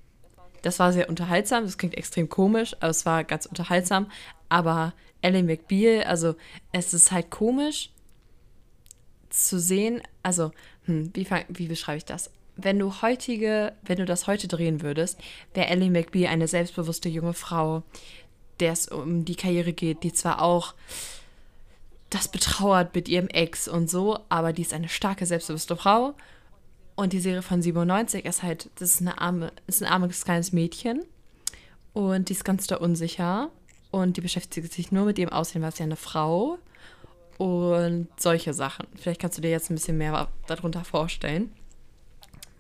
[0.62, 1.64] das war sehr unterhaltsam.
[1.64, 4.12] Das klingt extrem komisch, aber es war ganz unterhaltsam.
[4.50, 6.36] Aber Ellie McBeal, also
[6.72, 7.92] es ist halt komisch
[9.36, 10.02] zu sehen.
[10.24, 10.52] Also,
[10.86, 12.32] hm, wie, wie beschreibe ich das?
[12.56, 15.20] Wenn du heutige, wenn du das heute drehen würdest,
[15.54, 17.84] wäre Ellie McBeal eine selbstbewusste junge Frau,
[18.60, 20.74] der es um die Karriere geht, die zwar auch
[22.10, 26.16] das betrauert mit ihrem Ex und so, aber die ist eine starke, selbstbewusste Frau.
[26.96, 30.54] Und die Serie von 97 ist halt, das ist eine arme, ist ein armes kleines
[30.54, 31.04] Mädchen.
[31.94, 33.50] Und die ist ganz da unsicher.
[33.92, 36.58] Und die beschäftigt sich nur mit ihrem Aussehen, weil sie ja eine Frau.
[37.38, 38.88] Und solche Sachen.
[38.96, 41.52] Vielleicht kannst du dir jetzt ein bisschen mehr darunter vorstellen.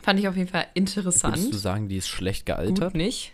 [0.01, 1.35] Fand ich auf jeden Fall interessant.
[1.35, 2.91] Würdest du sagen, die ist schlecht gealtert?
[2.91, 3.33] Gut nicht.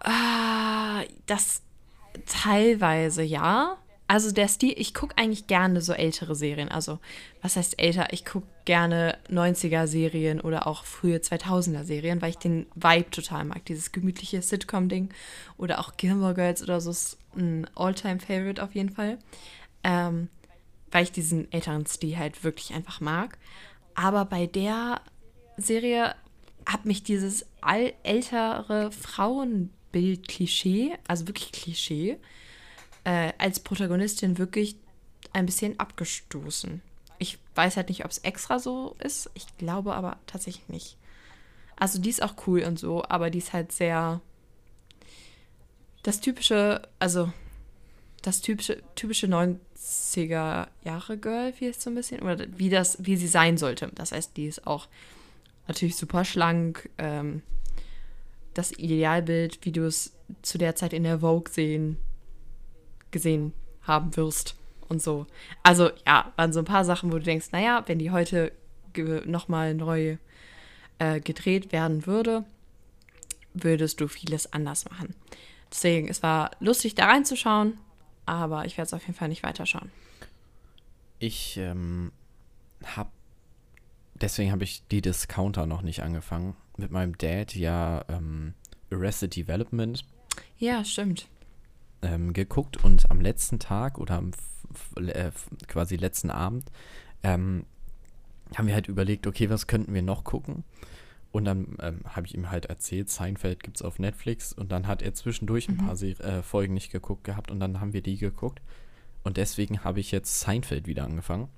[0.00, 1.62] Ah, das
[2.26, 3.76] teilweise ja.
[4.08, 6.68] Also der Stil, ich gucke eigentlich gerne so ältere Serien.
[6.68, 6.98] Also,
[7.40, 8.12] was heißt älter?
[8.12, 13.64] Ich gucke gerne 90er-Serien oder auch frühe 2000er-Serien, weil ich den Vibe total mag.
[13.64, 15.08] Dieses gemütliche Sitcom-Ding.
[15.56, 19.18] Oder auch Gilmore Girls oder so ist ein All-Time-Favorite auf jeden Fall.
[19.84, 20.28] Ähm,
[20.90, 23.38] weil ich diesen älteren Stil halt wirklich einfach mag.
[23.94, 25.00] Aber bei der
[25.56, 26.14] Serie
[26.66, 32.18] hat mich dieses all ältere Frauenbild-Klischee, also wirklich Klischee,
[33.04, 34.76] äh, als Protagonistin wirklich
[35.32, 36.82] ein bisschen abgestoßen.
[37.18, 39.30] Ich weiß halt nicht, ob es extra so ist.
[39.34, 40.96] Ich glaube aber tatsächlich nicht.
[41.76, 44.20] Also die ist auch cool und so, aber die ist halt sehr
[46.02, 47.32] das typische, also
[48.22, 53.16] das typische, typische 90er Jahre Girl, wie es so ein bisschen, oder wie das, wie
[53.16, 53.90] sie sein sollte.
[53.94, 54.88] Das heißt, die ist auch
[55.66, 56.88] natürlich super schlank.
[56.98, 57.42] Ähm,
[58.54, 61.96] das Idealbild, wie du es zu der Zeit in der Vogue sehen,
[63.10, 64.56] gesehen haben wirst
[64.88, 65.26] und so.
[65.62, 68.52] Also ja, waren so ein paar Sachen, wo du denkst, naja, wenn die heute
[69.24, 70.18] nochmal neu
[70.98, 72.44] äh, gedreht werden würde,
[73.54, 75.14] würdest du vieles anders machen.
[75.72, 77.78] Deswegen, es war lustig da reinzuschauen,
[78.26, 79.90] aber ich werde es auf jeden Fall nicht weiterschauen.
[81.18, 82.12] Ich ähm,
[82.84, 83.10] habe,
[84.14, 86.54] deswegen habe ich die Discounter noch nicht angefangen.
[86.76, 88.54] Mit meinem Dad ja ähm,
[88.90, 90.04] Arrested Development
[90.58, 91.26] Ja, stimmt.
[92.02, 94.32] ähm, geguckt und am letzten Tag oder am
[94.96, 95.30] äh,
[95.68, 96.64] quasi letzten Abend
[97.22, 97.64] ähm,
[98.56, 100.64] haben wir halt überlegt, okay, was könnten wir noch gucken?
[101.32, 104.86] Und dann ähm, habe ich ihm halt erzählt, Seinfeld gibt es auf Netflix und dann
[104.86, 108.02] hat er zwischendurch ein paar Ser äh, Folgen nicht geguckt gehabt und dann haben wir
[108.02, 108.60] die geguckt.
[109.24, 111.48] Und deswegen habe ich jetzt Seinfeld wieder angefangen,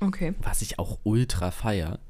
[0.00, 0.34] Okay.
[0.42, 2.00] was ich auch ultra feier,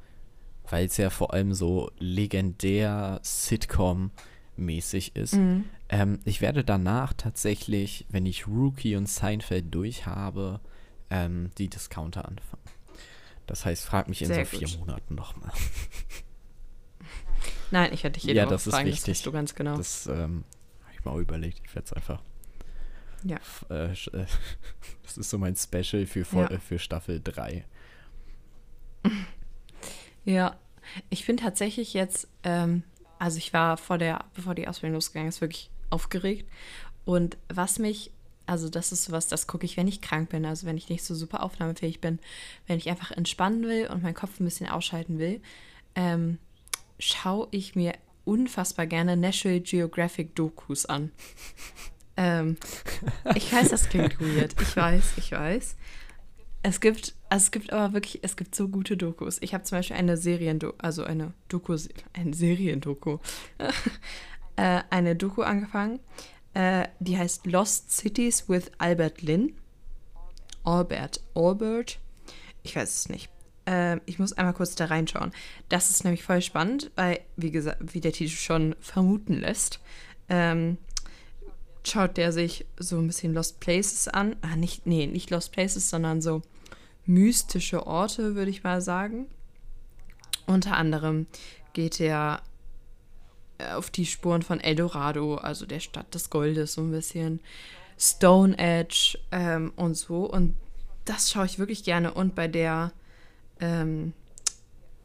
[0.70, 5.34] weil es ja vor allem so legendär Sitcom-mäßig ist.
[5.34, 5.64] Mhm.
[5.90, 10.60] Ähm, ich werde danach tatsächlich, wenn ich Rookie und Seinfeld durch habe,
[11.10, 12.62] ähm, die Discounter anfangen.
[13.52, 14.78] Das heißt, frag mich in Sehr so vier gut.
[14.78, 15.52] Monaten nochmal.
[17.70, 19.10] Nein, ich hätte dich jede Ja, Woche das ist fragen, das wichtig.
[19.16, 19.76] weißt du ganz genau.
[19.76, 20.44] Das ähm,
[20.84, 21.60] habe ich mal überlegt.
[21.62, 22.22] Ich werde es einfach.
[23.24, 23.36] Ja.
[23.68, 24.26] Äh, äh,
[25.02, 26.58] das ist so mein Special für, Vol- Ja.
[26.60, 27.66] für Staffel 3.
[30.24, 30.56] Ja,
[31.10, 32.84] ich bin tatsächlich jetzt, ähm,
[33.18, 36.48] also ich war vor der, bevor die Ausbildung losgegangen ist, wirklich aufgeregt.
[37.04, 38.12] Und was mich,
[38.46, 41.04] also das ist sowas, das gucke ich, wenn ich krank bin, also wenn ich nicht
[41.04, 42.18] so super aufnahmefähig bin,
[42.66, 45.40] wenn ich einfach entspannen will und meinen Kopf ein bisschen ausschalten will,
[45.94, 46.38] ähm,
[46.98, 51.10] schaue ich mir unfassbar gerne National Geographic Dokus an.
[52.16, 52.56] ähm,
[53.34, 54.54] ich weiß, das klingt weird.
[54.60, 55.76] Ich weiß, ich weiß.
[56.64, 59.38] Es gibt, also es gibt aber wirklich, es gibt so gute Dokus.
[59.40, 61.76] Ich habe zum Beispiel eine Seriendoku, also eine Doku,
[62.12, 63.18] eine Seriendoku,
[64.56, 65.98] äh, eine Doku angefangen,
[66.54, 69.54] äh, die heißt Lost Cities with Albert Lynn.
[70.64, 71.98] Albert, Albert,
[72.62, 73.30] ich weiß es nicht.
[73.66, 75.32] Äh, ich muss einmal kurz da reinschauen.
[75.68, 79.80] Das ist nämlich voll spannend, weil, wie gesagt, wie der Titel schon vermuten lässt,
[80.28, 80.78] ähm,
[81.84, 84.36] schaut der sich so ein bisschen Lost Places an.
[84.42, 86.42] Ah, nicht, nee, nicht Lost Places, sondern so
[87.06, 89.26] mystische Orte, würde ich mal sagen.
[90.46, 91.26] Unter anderem
[91.72, 92.42] geht er
[93.74, 97.40] auf die Spuren von Eldorado, also der Stadt des Goldes, so ein bisschen.
[97.98, 100.24] Stone Edge ähm, und so.
[100.24, 100.56] Und
[101.04, 102.12] das schaue ich wirklich gerne.
[102.12, 102.92] Und bei der,
[103.60, 104.12] ähm,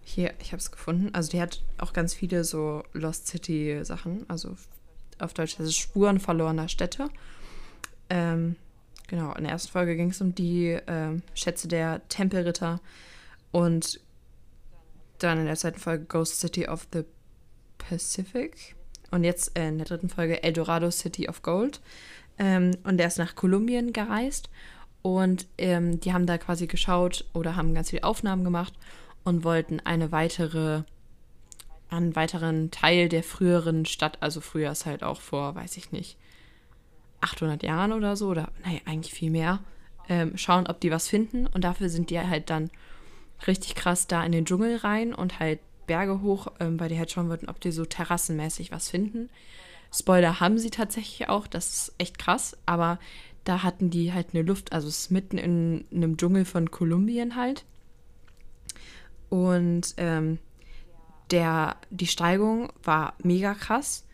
[0.04, 1.14] hier, ich habe es gefunden.
[1.14, 4.26] Also die hat auch ganz viele so Lost City Sachen.
[4.30, 4.56] Also
[5.20, 7.10] auf Deutsch heißt es Spuren verlorener Städte.
[8.10, 8.56] Ähm,
[9.08, 12.80] genau, in der ersten Folge ging es um die ähm, Schätze der Tempelritter.
[13.52, 14.00] Und
[15.20, 17.04] dann in der zweiten Folge Ghost City of the
[17.88, 18.76] Pacific.
[19.12, 21.82] Und jetzt äh, in der dritten Folge Eldorado City of Gold.
[22.38, 24.50] Ähm, und er ist nach Kolumbien gereist.
[25.02, 28.74] Und ähm, die haben da quasi geschaut oder haben ganz viele Aufnahmen gemacht
[29.24, 30.84] und wollten eine weitere,
[31.90, 36.18] einen weiteren Teil der früheren Stadt, also früher ist halt auch vor, weiß ich nicht,
[37.22, 39.60] 800 Jahren oder so, oder nee, eigentlich viel mehr,
[40.10, 41.48] ähm, schauen, ob die was finden.
[41.48, 42.70] Und dafür sind die halt dann
[43.46, 47.12] richtig krass da in den Dschungel rein und halt Berge hoch, ähm, weil die halt
[47.12, 49.30] schauen wollten, ob die so terrassenmäßig was finden.
[49.92, 53.00] Spoiler haben sie tatsächlich auch, das ist echt krass, aber
[53.46, 57.36] da hatten die halt eine Luft, also es ist mitten in einem Dschungel von Kolumbien
[57.36, 57.64] halt.
[59.30, 60.40] Und ähm,
[61.32, 64.06] der, die Steigung war mega krass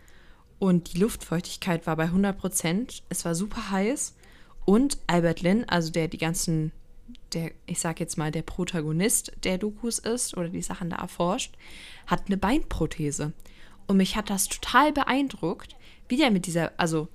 [0.59, 3.03] und die Luftfeuchtigkeit war bei 100 Prozent.
[3.09, 4.15] Es war super heiß
[4.65, 6.71] und Albert Lin, also der die ganzen,
[7.34, 11.55] der, ich sag jetzt mal, der Protagonist der Dokus ist oder die Sachen da erforscht,
[12.07, 13.34] hat eine Beinprothese.
[13.88, 15.75] Und mich hat das total beeindruckt,
[16.07, 17.07] wie der mit dieser, also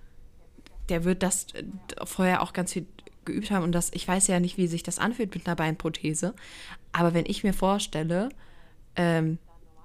[0.88, 1.64] der wird das äh,
[2.04, 2.86] vorher auch ganz viel
[3.24, 6.34] geübt haben und das, ich weiß ja nicht, wie sich das anfühlt mit einer Beinprothese,
[6.92, 8.30] aber wenn ich mir vorstelle,
[8.96, 9.38] ähm,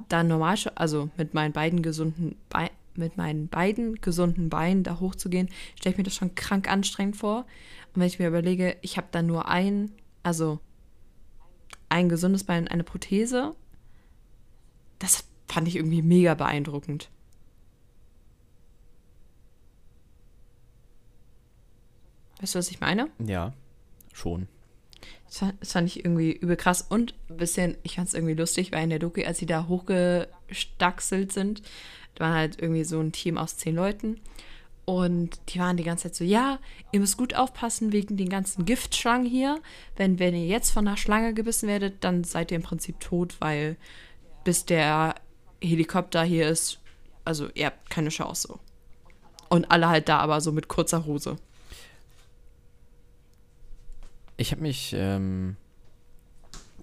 [0.10, 5.50] da normal, also mit meinen beiden gesunden Beinen, mit meinen beiden gesunden Beinen da hochzugehen,
[5.76, 7.46] stelle ich mir das schon krank anstrengend vor.
[7.94, 9.92] Und wenn ich mir überlege, ich habe dann nur ein,
[10.24, 10.60] also
[11.90, 13.56] ein gesundes Bein, und eine Prothese,
[15.00, 17.10] das fand ich irgendwie mega beeindruckend.
[22.40, 23.10] Weißt du, was ich meine?
[23.20, 23.54] Ja,
[24.12, 24.48] schon.
[25.28, 28.34] Das fand, das fand ich irgendwie übel krass und ein bisschen, ich fand es irgendwie
[28.34, 31.62] lustig, weil in der Doku, als sie da hochgestaxelt sind,
[32.16, 34.20] da waren halt irgendwie so ein Team aus zehn Leuten
[34.86, 36.60] und die waren die ganze Zeit so, ja,
[36.92, 39.62] ihr müsst gut aufpassen wegen den ganzen Giftschlangen hier.
[39.96, 43.38] Wenn, wenn ihr jetzt von einer Schlange gebissen werdet, dann seid ihr im Prinzip tot,
[43.40, 43.78] weil
[44.44, 45.16] bis der
[45.62, 46.80] Helikopter hier ist,
[47.24, 48.60] also ihr habt keine Chance so.
[49.50, 51.38] Und alle halt da aber so mit kurzer Hose.
[54.36, 55.56] Ich habe mich ähm,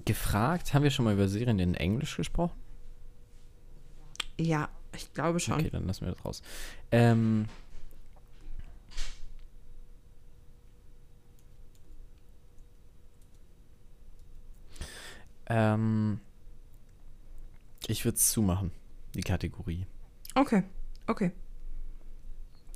[0.06, 2.56] gefragt, haben wir schon mal über Serien in Englisch gesprochen?
[4.38, 5.54] Ja, ich glaube schon.
[5.54, 6.42] Okay, dann lassen wir das raus.
[6.92, 7.46] Ähm,
[15.50, 16.20] ähm,
[17.86, 18.70] ich würde es zumachen,
[19.14, 19.86] die Kategorie.
[20.34, 20.62] Okay,
[21.06, 21.32] okay.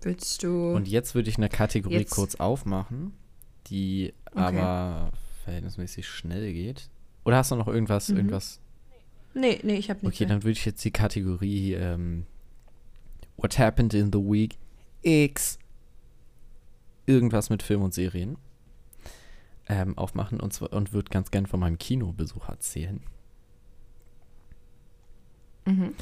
[0.03, 0.73] Willst du.
[0.75, 3.13] Und jetzt würde ich eine Kategorie Jetzt- kurz aufmachen,
[3.69, 5.11] die aber
[5.45, 6.91] verhältnismäßig schnell geht.
[7.25, 8.17] Oder hast du noch irgendwas, Mhm.
[8.19, 8.61] irgendwas?
[9.35, 10.15] nee, nee, ich habe nicht.
[10.17, 10.35] Okay, mehr.
[10.35, 12.27] dann würde ich jetzt die Kategorie ähm,
[13.37, 14.59] What happened in the week
[15.03, 15.59] X
[17.07, 18.37] irgendwas mit Film und Serien
[19.69, 23.01] ähm, aufmachen und, zwar, und würde ganz gern von meinem Kinobesuch erzählen.
[25.67, 25.95] Mhm.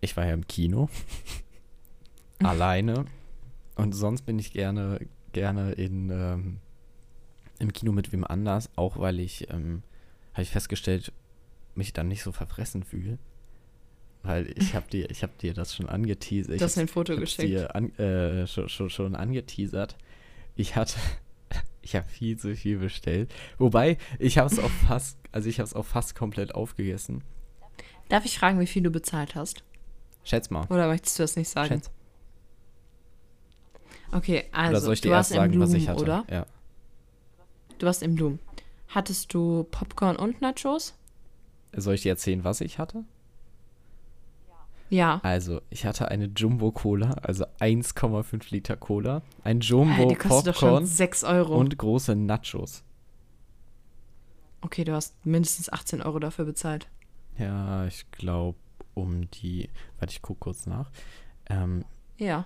[0.00, 0.88] Ich war ja im Kino.
[2.42, 3.06] alleine.
[3.76, 5.00] Und sonst bin ich gerne,
[5.32, 6.58] gerne in, ähm,
[7.58, 9.82] im Kino mit wem anders, auch weil ich, ähm,
[10.32, 11.12] habe ich festgestellt,
[11.74, 13.18] mich dann nicht so verfressen fühle.
[14.22, 16.60] Weil ich habe dir, ich habe dir das schon angeteasert.
[16.60, 17.48] Du hast Ich mir ein Foto geschickt.
[17.48, 19.96] dir an, äh, schon, schon, schon angeteasert.
[20.54, 20.94] Ich hatte,
[21.82, 23.32] ich habe viel zu viel bestellt.
[23.58, 27.22] Wobei, ich habe es auch fast, also ich habe es auch fast komplett aufgegessen.
[28.08, 29.64] Darf ich fragen, wie viel du bezahlt hast?
[30.24, 30.66] Schätz mal.
[30.68, 31.68] Oder möchtest du das nicht sagen?
[31.68, 31.90] Schätz.
[34.12, 36.02] Okay, also Oder soll ich dir du erst warst im sagen, Bloom, was ich hatte?
[36.02, 36.24] oder?
[36.30, 36.46] Ja.
[37.78, 38.38] Du warst im Bloom.
[38.88, 40.94] Hattest du Popcorn und Nachos?
[41.74, 43.04] Soll ich dir erzählen, was ich hatte?
[44.92, 45.20] Ja.
[45.22, 50.60] Also, ich hatte eine Jumbo Cola, also 1,5 Liter Cola, ein Jumbo die kostet doch
[50.60, 51.56] schon Popcorn 6 Euro.
[51.56, 52.84] und große Nachos.
[54.60, 56.88] okay, du hast mindestens 18 Euro dafür bezahlt.
[57.38, 58.58] Ja, ich glaube
[58.92, 60.90] um die, warte, ich gucke kurz nach.
[61.48, 61.86] Ähm,
[62.18, 62.44] Ja.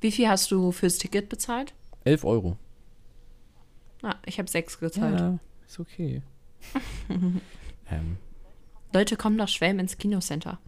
[0.00, 1.74] Wie viel hast du fürs Ticket bezahlt?
[2.04, 2.56] 11 Euro.
[4.02, 5.18] Ah, ich habe 6 gezahlt.
[5.18, 6.22] Ja, ist okay.
[7.90, 8.16] ähm,
[8.92, 10.60] Leute kommen nach Schwelm ins Kinocenter.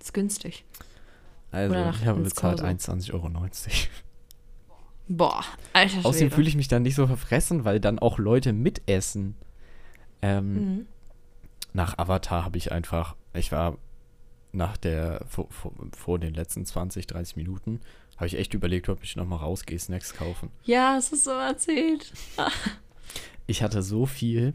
[0.00, 0.64] Ist günstig.
[1.52, 2.92] also, ich habe bezahlt Corso.
[2.92, 3.28] 21,90 Euro.
[5.08, 6.08] Boah, alter Schwede.
[6.08, 9.34] Außerdem fühle ich mich dann nicht so verfressen, weil dann auch Leute mitessen.
[10.22, 10.86] Ähm, Mhm.
[11.72, 13.78] nach Avatar habe ich einfach, ich war
[14.52, 17.80] nach der, vor, vor, vor den letzten 20, 30 Minuten,
[18.16, 20.50] habe ich echt überlegt, ob ich nochmal rausgehe, Snacks kaufen.
[20.64, 22.12] Ja, es ist so erzählt.
[23.46, 24.52] Ich hatte so viel,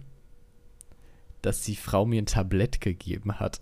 [1.41, 3.61] dass die Frau mir ein Tablett gegeben hat.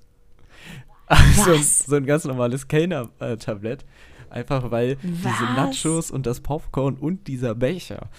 [1.36, 3.86] so, ein, so ein ganz normales Kellner-Tablett.
[4.30, 5.56] Einfach weil diese Was?
[5.56, 8.10] Nachos und das Popcorn und dieser Becher.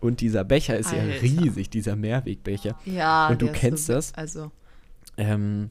[0.00, 1.22] Und dieser Becher ist ja Alter.
[1.22, 2.78] riesig, dieser Mehrwegbecher.
[2.84, 4.14] Ja, Und du kennst so, das?
[4.14, 4.52] Also,
[5.16, 5.70] Ähm,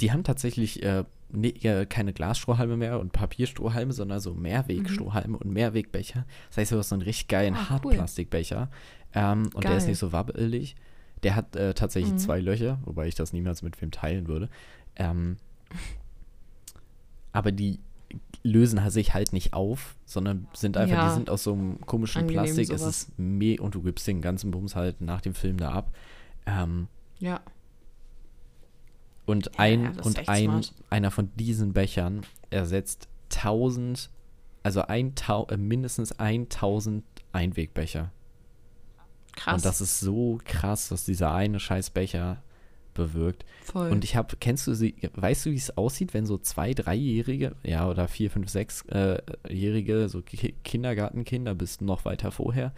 [0.00, 5.52] die haben tatsächlich äh, ne, ja, keine Glasstrohhalme mehr und Papierstrohhalme, sondern so Mehrwegstrohhalme und
[5.52, 6.26] Mehrwegbecher.
[6.48, 7.68] Das heißt, du hast so einen richtig geilen cool.
[7.68, 8.68] Hartplastikbecher.
[9.14, 9.90] Ähm, und der ist Geil.
[9.90, 10.74] nicht so wabbelig.
[11.22, 12.18] Der hat äh, tatsächlich Mhm.
[12.18, 14.48] zwei Löcher, wobei ich das niemals mit wem teilen würde.
[14.96, 15.36] Ähm,
[17.32, 17.80] aber die
[18.42, 21.08] lösen sich halt nicht auf, sondern sind einfach, Ja.
[21.08, 22.70] die sind aus so einem komischen Angenehm, Plastik.
[22.72, 23.02] Es sowas.
[23.02, 25.94] ist meh und du gibst den ganzen Bums halt nach dem Film da ab.
[26.46, 27.40] Ähm, ja.
[29.26, 30.74] und ein ja, und ein smart.
[30.88, 34.08] einer von diesen Bechern ersetzt 1000,
[34.62, 35.12] also ein
[35.50, 38.10] äh, mindestens 1000 Einwegbecher.
[39.36, 39.56] Krass.
[39.56, 42.42] Und das ist so krass, was dieser eine scheiß Becher
[42.98, 43.46] bewirkt.
[43.62, 43.90] Voll.
[43.90, 47.56] Und ich habe, kennst du sie, weißt du, wie es aussieht, wenn so zwei, dreijährige,
[47.62, 49.22] ja, oder vier, fünf, sechs äh,
[50.08, 52.72] so Ki Kindergartenkinder bis noch weiter vorher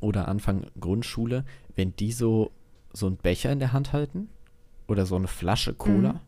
[0.00, 1.44] oder Anfang Grundschule,
[1.76, 2.50] wenn die so,
[2.92, 4.28] so einen Becher in der Hand halten
[4.88, 6.20] oder so eine Flasche Cola Mhm.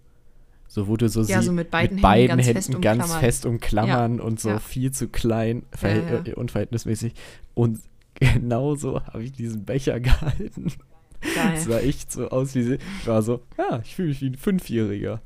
[0.71, 3.03] So, wo du so, Ja, sie so mit beiden beiden Händen ganz Händen fest ganz
[3.05, 3.21] umklammern.
[3.21, 4.59] fest umklammern und so ja.
[4.61, 6.27] viel zu klein, verhält, Ja, ja.
[6.27, 7.15] äh, unverhältnismäßig.
[7.55, 7.81] Und
[8.15, 10.73] genauso habe ich diesen Becher gehalten.
[11.21, 11.59] Es Geil.
[11.61, 12.79] sah echt so aus wie sie.
[13.01, 15.21] Ich war so, ja, ich fühle mich wie ein Fünfjähriger.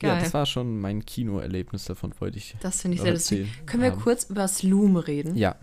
[0.00, 0.20] Ja, Geil.
[0.22, 2.56] das war schon mein Kinoerlebnis, davon wollte ich.
[2.60, 3.48] Das finde ich sehr lustig.
[3.66, 5.36] Können wir Ähm, kurz über das Loom reden?
[5.36, 5.56] Ja,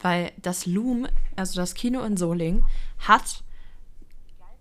[0.00, 1.06] Weil das Loom,
[1.36, 2.64] also das Kino in Solingen,
[2.98, 3.42] hat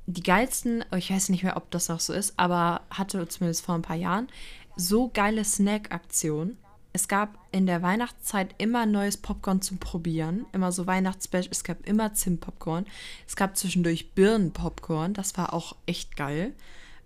[0.05, 3.75] die geilsten, ich weiß nicht mehr, ob das noch so ist, aber hatte zumindest vor
[3.75, 4.27] ein paar Jahren
[4.75, 6.57] so geile Snack-Aktionen.
[6.95, 11.51] Es gab in der Weihnachtszeit immer neues Popcorn zum Probieren, immer so Weihnachtsspecial.
[11.51, 12.85] Es gab immer Zimtpopcorn.
[13.27, 16.53] Es gab zwischendurch Birnenpopcorn, das war auch echt geil.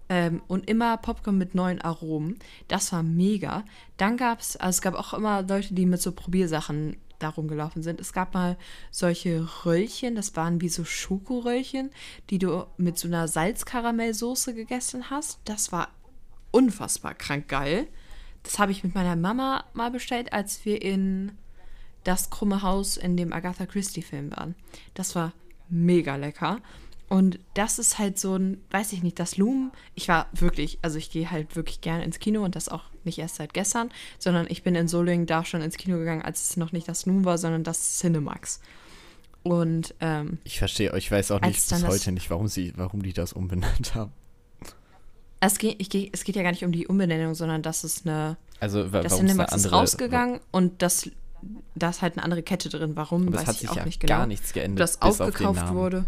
[0.09, 2.37] Ähm, und immer Popcorn mit neuen Aromen.
[2.67, 3.63] Das war mega.
[3.95, 7.81] Dann gab es, also es gab auch immer Leute, die mit so Probiersachen da rumgelaufen
[7.81, 8.01] sind.
[8.01, 8.57] Es gab mal
[8.91, 11.91] solche Röllchen, das waren wie so Schokoröllchen,
[12.29, 15.39] die du mit so einer Salzkaramellsoße gegessen hast.
[15.45, 15.89] Das war
[16.51, 17.87] unfassbar krank geil.
[18.47, 21.33] Das habe ich mit meiner Mama mal bestellt, als wir in
[22.05, 24.55] das krumme Haus in dem Agatha Christie-Film waren.
[24.93, 25.33] Das war
[25.67, 26.61] mega lecker.
[27.09, 29.73] Und das ist halt so ein, weiß ich nicht, das Loom.
[29.95, 33.19] Ich war wirklich, also ich gehe halt wirklich gerne ins Kino und das auch nicht
[33.19, 36.55] erst seit gestern, sondern ich bin in Solingen da schon ins Kino gegangen, als es
[36.55, 38.61] noch nicht das Loom war, sondern das Cinemax.
[39.43, 43.13] Und ähm, ich verstehe, ich weiß auch nicht bis heute nicht, warum sie, warum die
[43.13, 44.13] das umbenannt haben.
[45.39, 48.37] Es, geht, ich, es geht ja gar nicht um die Umbenennung, sondern das ist eine,
[48.59, 51.09] Also, das warum Cinemax ist rausgegangen und das,
[51.75, 52.95] da ist halt eine andere Kette drin.
[52.95, 54.17] Warum, Aber es weiß hat ich sich auch ja nicht genau.
[54.17, 54.79] gar nichts geändert.
[54.79, 56.05] das aufgekauft wurde.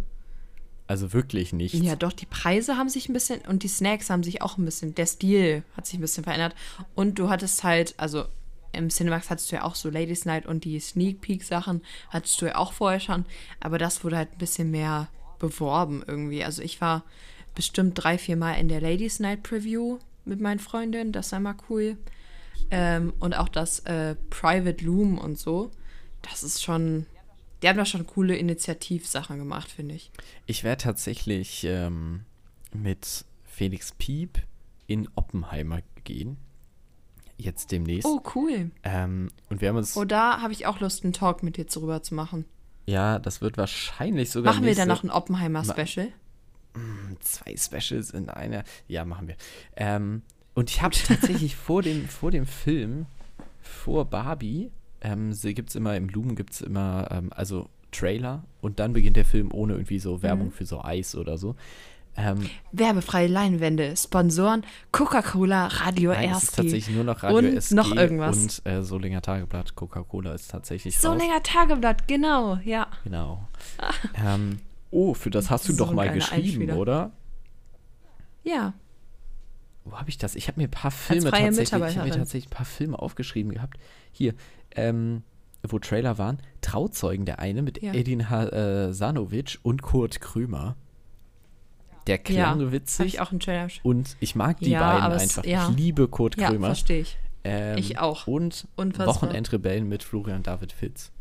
[0.87, 1.77] Also wirklich nichts.
[1.79, 4.65] Ja, doch, die Preise haben sich ein bisschen und die Snacks haben sich auch ein
[4.65, 6.55] bisschen, der Stil hat sich ein bisschen verändert.
[6.95, 8.25] Und du hattest halt, also
[8.71, 12.41] im Cinemax hattest du ja auch so Ladies Night und die Sneak Peek Sachen hattest
[12.41, 13.25] du ja auch vorher schon,
[13.59, 16.43] aber das wurde halt ein bisschen mehr beworben irgendwie.
[16.43, 17.03] Also ich war
[17.59, 21.57] bestimmt drei, vier Mal in der Ladies Night Preview mit meinen Freundinnen, das war mal
[21.69, 21.97] cool.
[22.71, 25.69] Ähm, und auch das äh, Private Loom und so,
[26.21, 27.05] das ist schon,
[27.61, 30.09] die haben da schon coole Initiativsachen gemacht, finde ich.
[30.45, 32.21] Ich werde tatsächlich ähm,
[32.73, 34.39] mit Felix Piep
[34.87, 36.37] in Oppenheimer gehen.
[37.35, 38.05] Jetzt demnächst.
[38.05, 38.71] Oh, cool.
[38.83, 39.97] Ähm, und wir haben uns.
[39.97, 42.45] Oh, da habe ich auch Lust, einen Talk mit dir drüber zu machen.
[42.85, 44.53] Ja, das wird wahrscheinlich sogar.
[44.53, 46.13] Machen wir dann noch ein Oppenheimer-Special?
[47.19, 48.63] Zwei Specials in einer.
[48.87, 49.35] Ja, machen wir.
[49.75, 50.21] Ähm,
[50.53, 53.05] und ich habe tatsächlich vor dem, vor dem Film,
[53.61, 58.79] vor Barbie, ähm, gibt es immer im Lumen gibt es immer, ähm, also Trailer und
[58.79, 60.51] dann beginnt der Film ohne irgendwie so Werbung Mhm.
[60.51, 61.55] für so Eis oder so.
[62.17, 66.55] Ähm, Werbefreie Leinwände, Sponsoren, Coca-Cola, Radio nein, es ist RSG.
[66.63, 68.37] tatsächlich nur noch Radio und SG noch irgendwas.
[68.37, 69.75] und äh, Solinger Tageblatt.
[69.75, 71.01] Coca-Cola ist tatsächlich raus.
[71.01, 72.87] Solinger Tageblatt, genau, ja.
[73.05, 73.47] Genau.
[74.15, 74.59] ähm,
[74.91, 77.11] oh, für das hast du So doch mal geschrieben, oder?
[78.43, 78.73] Ja,
[79.85, 80.35] Wo habe ich das?
[80.35, 83.51] Ich habe mir ein paar Filme tatsächlich, ich habe mir tatsächlich ein paar Filme aufgeschrieben
[83.51, 83.77] gehabt.
[84.11, 84.33] Hier,
[84.75, 85.23] ähm,
[85.67, 86.39] wo Trailer waren.
[86.61, 87.93] Trauzeugen, der eine mit Ja.
[87.93, 90.75] Edin Hasanovic und Kurt Krümer.
[92.07, 92.21] Der ja.
[92.23, 93.67] klang Habe witzig ich auch einen Trailer.
[93.83, 95.45] und ich mag die Ja, beiden einfach.
[95.45, 95.69] ja.
[95.69, 96.67] Ich liebe Kurt Ja, Krümer.
[96.67, 97.17] verstehe ich.
[97.43, 98.25] Ähm, Ich auch.
[98.27, 99.07] Und Unfassbar.
[99.15, 101.11] Wochenendrebellen mit Florian David Fitz.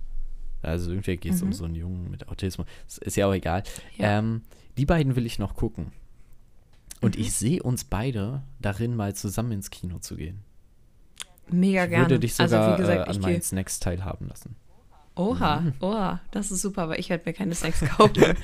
[0.63, 2.67] Also irgendwie geht es um so einen Jungen mit Autismus.
[3.01, 3.63] Ist ja auch egal.
[3.97, 4.03] Mhm.
[4.05, 4.19] Ja.
[4.19, 4.43] Ähm,
[4.77, 5.93] die beiden will ich noch gucken.
[7.01, 7.23] Und Mhm.
[7.23, 10.41] ich sehe uns beide darin, mal zusammen ins Kino zu gehen.
[11.51, 12.05] Mega Ich gerne.
[12.05, 13.43] würde dich sogar also, wie gesagt, äh, an ich meinen.
[13.43, 14.57] Snacks teilhaben lassen.
[15.15, 15.73] Oha, Mhm.
[15.81, 18.23] oha, das ist super, aber ich werde mir keine Snacks kaufen.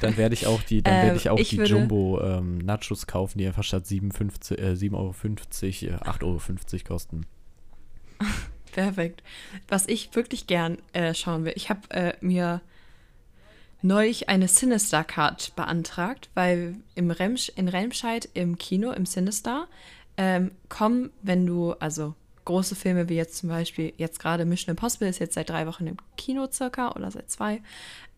[0.00, 3.06] Dann werde ich auch die, dann Ähm, werde ich auch ich die Jumbo ähm, Nachos
[3.06, 5.14] kaufen, die einfach statt 7,50 äh, 7,50 Euro,
[5.94, 6.40] äh, 8,50 Euro
[6.88, 7.26] kosten.
[8.72, 9.22] Perfekt.
[9.68, 12.60] Was ich wirklich gern äh, schauen will, ich habe äh, mir
[13.82, 19.66] neulich eine Sinister Card beantragt, weil im Remsch, in Remscheid im Kino, im Sinister,
[20.16, 22.14] ähm, kommen, wenn du, also
[22.44, 25.86] große Filme wie jetzt zum Beispiel, jetzt gerade Mission Impossible ist jetzt seit drei Wochen
[25.86, 27.62] im Kino circa oder seit zwei,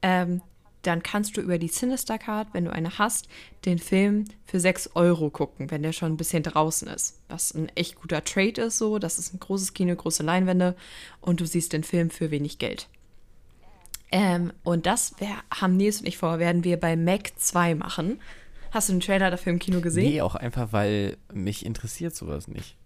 [0.03, 0.43] ähm,
[0.83, 3.29] dann kannst du über die Sinister Card, wenn du eine hast,
[3.65, 7.21] den Film für 6 Euro gucken, wenn der schon ein bisschen draußen ist.
[7.29, 8.99] Was ein echt guter Trade ist, so.
[8.99, 10.77] Das ist ein großes Kino, große Leinwände
[11.21, 12.89] und du siehst den Film für wenig Geld.
[14.11, 18.21] Ähm, und das wär, haben Nils und ich vor, werden wir bei Mac 2 machen.
[18.71, 20.11] Hast du den Trailer dafür im Kino gesehen?
[20.11, 22.77] Nee, auch einfach, weil mich interessiert sowas nicht.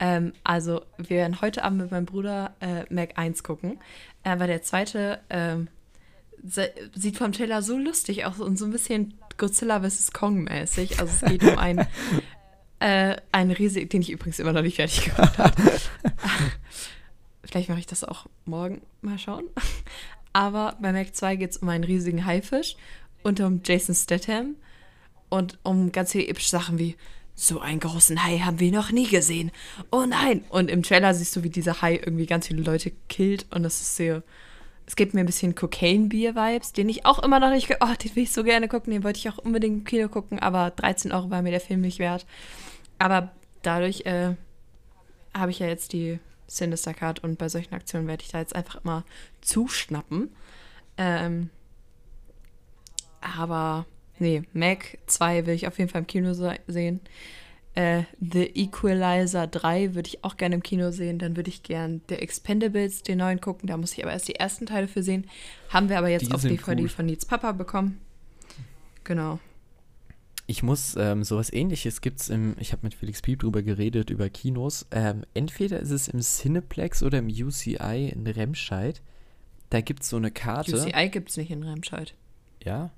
[0.00, 3.78] Ähm, also, wir werden heute Abend mit meinem Bruder äh, Mac 1 gucken.
[4.24, 5.68] Weil der zweite ähm,
[6.42, 10.12] sieht vom Trailer so lustig aus und so ein bisschen Godzilla vs.
[10.12, 11.00] Kong mäßig.
[11.00, 11.86] Also es geht um einen,
[12.80, 15.62] äh, einen riesigen, den ich übrigens immer noch nicht fertig geguckt habe.
[17.42, 19.44] Vielleicht mache ich das auch morgen mal schauen.
[20.32, 22.76] Aber bei Mac 2 geht es um einen riesigen Haifisch
[23.22, 24.56] und um Jason Statham.
[25.28, 26.96] und um ganz viele epische Sachen wie
[27.34, 29.50] so einen großen Hai haben wir noch nie gesehen.
[29.90, 30.44] Oh nein!
[30.50, 33.80] Und im Trailer siehst du, wie dieser Hai irgendwie ganz viele Leute killt und das
[33.80, 34.22] ist sehr.
[34.86, 37.74] Es gibt mir ein bisschen Cocaine-Bier-Vibes, den ich auch immer noch nicht.
[37.80, 38.92] Oh, den will ich so gerne gucken.
[38.92, 41.80] Den wollte ich auch unbedingt im Kino gucken, aber 13 Euro war mir der Film
[41.80, 42.26] nicht wert.
[42.98, 43.32] Aber
[43.62, 44.34] dadurch äh,
[45.32, 48.54] habe ich ja jetzt die Sinister Card und bei solchen Aktionen werde ich da jetzt
[48.54, 49.04] einfach immer
[49.40, 50.34] zuschnappen.
[50.98, 51.50] Ähm,
[53.20, 53.86] aber
[54.18, 57.00] nee, Mac 2 will ich auf jeden Fall im Kino se sehen.
[57.74, 61.18] Äh, The Equalizer 3 würde ich auch gerne im Kino sehen.
[61.18, 63.66] Dann würde ich gerne The Expendables, den neuen, gucken.
[63.66, 65.26] Da muss ich aber erst die ersten Teile für sehen.
[65.70, 66.88] Haben wir aber jetzt Die auf DVD cool.
[66.88, 68.00] von Needs Papa bekommen.
[69.02, 69.40] Genau.
[70.46, 74.28] Ich muss, ähm, sowas ähnliches gibt's im, ich habe mit Felix Piep drüber geredet, über
[74.28, 74.86] Kinos.
[74.90, 79.00] Ähm, entweder ist es im Cineplex oder im UCI in Remscheid.
[79.70, 80.76] Da gibt's so eine Karte.
[80.76, 82.14] UCI gibt es nicht in Remscheid.
[82.62, 82.90] Ja?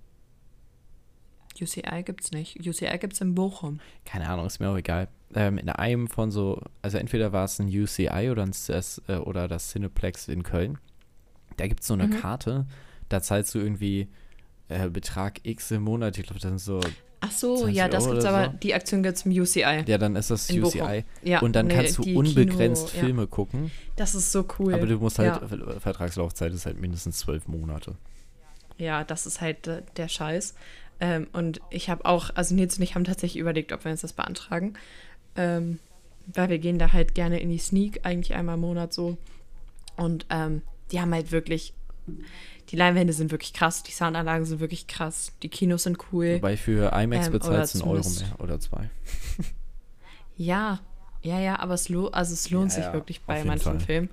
[1.61, 2.67] UCI gibt es nicht.
[2.67, 3.81] UCI gibt es in Bochum.
[4.05, 5.09] Keine Ahnung, ist mir auch egal.
[5.35, 9.17] Ähm, in einem von so, also entweder war es ein UCI oder, ein CS, äh,
[9.17, 10.79] oder das Cineplex in Köln.
[11.57, 12.21] Da gibt es so eine Mhm.
[12.21, 12.67] Karte,
[13.09, 14.09] da zahlst du irgendwie
[14.69, 16.19] äh, Betrag X im Monat.
[16.19, 16.81] Ich glaube, das sind so,
[17.21, 18.59] Ach so, 20 ja, das Euro gibt's aber, so.
[18.63, 19.85] die Aktion gibt es im UCI.
[19.87, 20.63] ja, dann ist das In.
[20.63, 21.05] UCI.
[21.23, 23.05] Ja, Und dann nee, kannst du unbegrenzt Kino- ja.
[23.07, 23.71] Filme gucken.
[23.97, 24.75] Das ist so cool.
[24.75, 25.49] Aber du musst halt, Ja.
[25.49, 27.95] Ver- Vertragslaufzeit ist halt mindestens zwölf Monate.
[28.79, 30.55] Ja, das ist halt äh, der Scheiß.
[31.01, 34.01] Ähm, und ich habe auch, also Nils und ich haben tatsächlich überlegt, ob wir uns
[34.01, 34.75] das beantragen.
[35.37, 35.79] Ähm,
[36.35, 39.17] weil wir gehen da halt gerne in die Sneak, eigentlich einmal im Monat so.
[39.97, 41.73] Und ähm, die haben halt wirklich,
[42.71, 46.37] die Leinwände sind wirklich krass, die Soundanlagen sind wirklich krass, die Kinos sind cool.
[46.37, 48.91] Wobei für IMAX Ähm, bezahlst du einen Euro mehr oder zwei.
[50.37, 50.81] Ja,
[51.23, 53.81] ja, ja, aber es, lo also es lohnt Ja, sich ja, wirklich bei manchen Fall.
[53.81, 54.11] Filmen.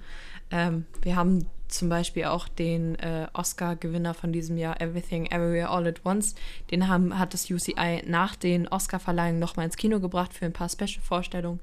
[0.51, 5.87] Ähm, wir haben zum Beispiel auch den äh, Oscar-Gewinner von diesem Jahr, Everything Everywhere All
[5.87, 6.35] at Once.
[6.71, 10.69] Den haben, hat das UCI nach den Oscar-Verleihungen nochmal ins Kino gebracht für ein paar
[10.69, 11.59] Special-Vorstellungen.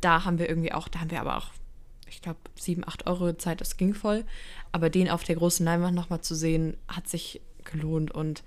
[0.00, 1.50] Da haben wir irgendwie auch, da haben wir aber auch,
[2.08, 4.24] ich glaube, 7, 8 Euro Zeit, das ging voll.
[4.72, 8.42] Aber den auf der großen Leinwand nochmal zu sehen, hat sich gelohnt und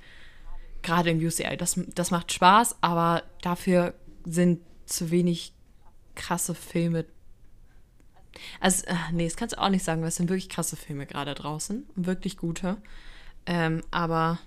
[0.81, 3.93] gerade im UCI, das, das macht Spaß, aber dafür
[4.25, 5.53] sind zu wenig
[6.15, 7.05] krasse Filme.
[8.59, 11.05] Also, äh, nee, das kannst du auch nicht sagen, weil es sind wirklich krasse Filme
[11.05, 11.85] gerade draußen.
[11.95, 12.77] Wirklich gute.
[13.45, 14.39] Ähm, aber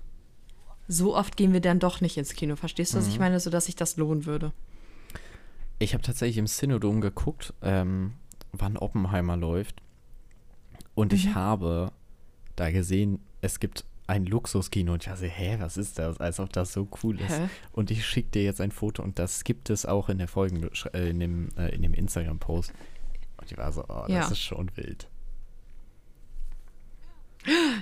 [0.88, 2.56] so oft gehen wir dann doch nicht ins Kino.
[2.56, 3.40] Verstehst du, was ich meine?
[3.40, 4.52] Sodass sich das lohnen würde.
[5.78, 8.14] Ich habe tatsächlich im Cinedom geguckt, ähm,
[8.52, 9.82] wann Oppenheimer läuft.
[10.94, 11.18] Und Mhm.
[11.18, 11.90] ich habe
[12.56, 14.92] da gesehen, es gibt ein Luxuskino.
[14.92, 16.18] Und ich dachte, hä, was ist das?
[16.20, 17.30] Als ob das so cool ist.
[17.38, 17.48] Hä?
[17.72, 20.68] Und ich schicke dir jetzt ein Foto und das gibt es auch in der Folgen,
[20.92, 22.72] äh, in dem, äh, in dem Instagram-Post.
[23.42, 24.28] Und ich war so, oh, das Ja.
[24.28, 25.08] ist schon wild.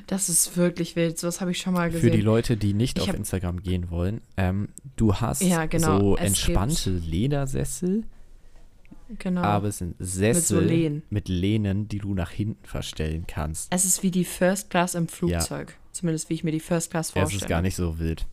[0.07, 1.19] Das ist wirklich wild.
[1.19, 2.13] Sowas habe ich schon mal Für gesehen.
[2.13, 6.17] die Leute, die nicht Ich auf Instagram gehen wollen, ähm, du hast Ja, genau, so
[6.17, 8.05] entspannte Ledersessel,
[9.19, 9.43] genau.
[9.43, 11.03] aber es sind Sessel Lehnen.
[11.11, 13.71] mit Lehnen, die du nach hinten verstellen kannst.
[13.71, 15.77] es ist wie die First Class im Flugzeug.
[15.93, 17.41] Zumindest wie ich mir die First Class Ja, es vorstelle.
[17.45, 18.27] ist gar nicht so wild.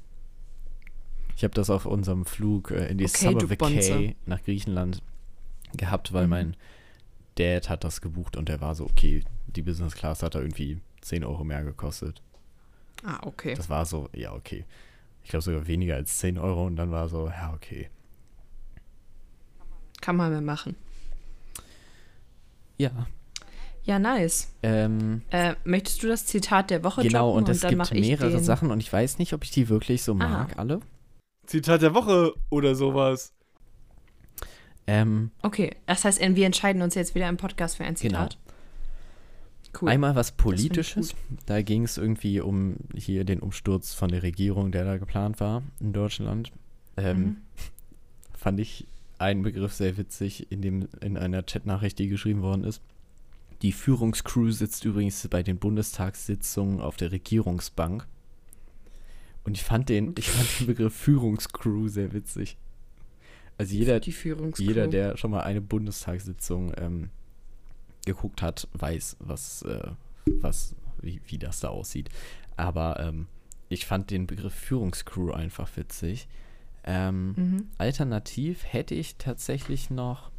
[1.36, 5.02] Ich habe das auf unserem Flug äh, in die Okay, Summer Vacay nach Griechenland
[5.76, 6.30] gehabt, weil Mhm.
[6.30, 6.56] mein
[7.38, 10.80] Dad hat das gebucht und der war so, okay, die Business Class hat da irgendwie
[11.02, 12.22] 10 Euro mehr gekostet.
[13.04, 13.54] Ah, okay.
[13.56, 14.66] Das war so, ja, okay.
[15.24, 17.90] Ich glaube sogar weniger als 10 Euro und dann war so, ja, okay.
[20.02, 20.76] Kann man mehr machen.
[22.78, 22.92] Ja,
[23.84, 24.54] Ja, nice.
[24.64, 28.80] ähm, Äh, möchtest du das Zitat der Woche genau, und es gibt mehrere Sachen und
[28.82, 30.16] ich weiß nicht, ob ich die wirklich so Ah.
[30.16, 30.82] mag, alle.
[31.46, 33.34] Zitat der Woche oder sowas.
[34.88, 38.38] Ähm, Okay, das heißt, wir entscheiden uns jetzt wieder im Podcast für ein Zitat.
[39.80, 39.90] Cool.
[39.90, 41.14] Einmal was Politisches.
[41.46, 45.62] Da ging es irgendwie um hier den Umsturz von der Regierung, der da geplant war
[45.80, 46.52] in Deutschland.
[46.96, 47.38] Ähm, Mhm.
[48.38, 48.88] Fand ich
[49.20, 52.82] einen Begriff sehr witzig in, dem, in einer Chatnachricht, die geschrieben worden ist.
[53.62, 58.06] Die Führungscrew sitzt übrigens bei den Bundestagssitzungen auf der Regierungsbank.
[59.44, 62.58] Und ich fand den, ich fand den Begriff Führungscrew sehr witzig.
[63.58, 64.00] Also jeder,
[64.60, 67.10] jeder, der schon mal eine Bundestagssitzung ähm,
[68.06, 69.92] geguckt hat, weiß, was, äh,
[70.42, 72.10] was, wie, wie das da aussieht.
[72.56, 73.28] Aber ähm,
[73.70, 76.28] ich fand den Begriff Führungscrew einfach witzig.
[76.84, 77.68] Ähm, Mhm.
[77.78, 80.32] Alternativ hätte ich tatsächlich noch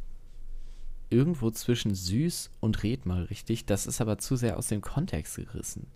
[1.09, 3.65] irgendwo zwischen süß und red mal richtig.
[3.65, 5.87] Das ist aber zu sehr aus dem Kontext gerissen.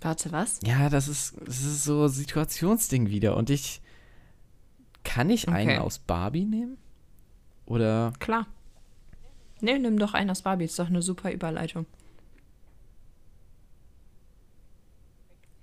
[0.00, 0.60] Warte, was?
[0.64, 3.36] Ja, das ist, das ist so Situationsding wieder.
[3.36, 3.80] Und ich.
[5.02, 5.78] Kann ich einen Okay.
[5.78, 6.76] aus Barbie nehmen?
[7.66, 8.12] Oder.
[8.18, 8.46] Klar.
[9.60, 10.64] Nee, nimm doch einen aus Barbie.
[10.64, 11.86] Ist doch eine super Überleitung.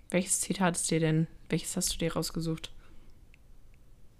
[0.09, 2.71] Welches Zitat ist dir denn, welches hast du dir rausgesucht?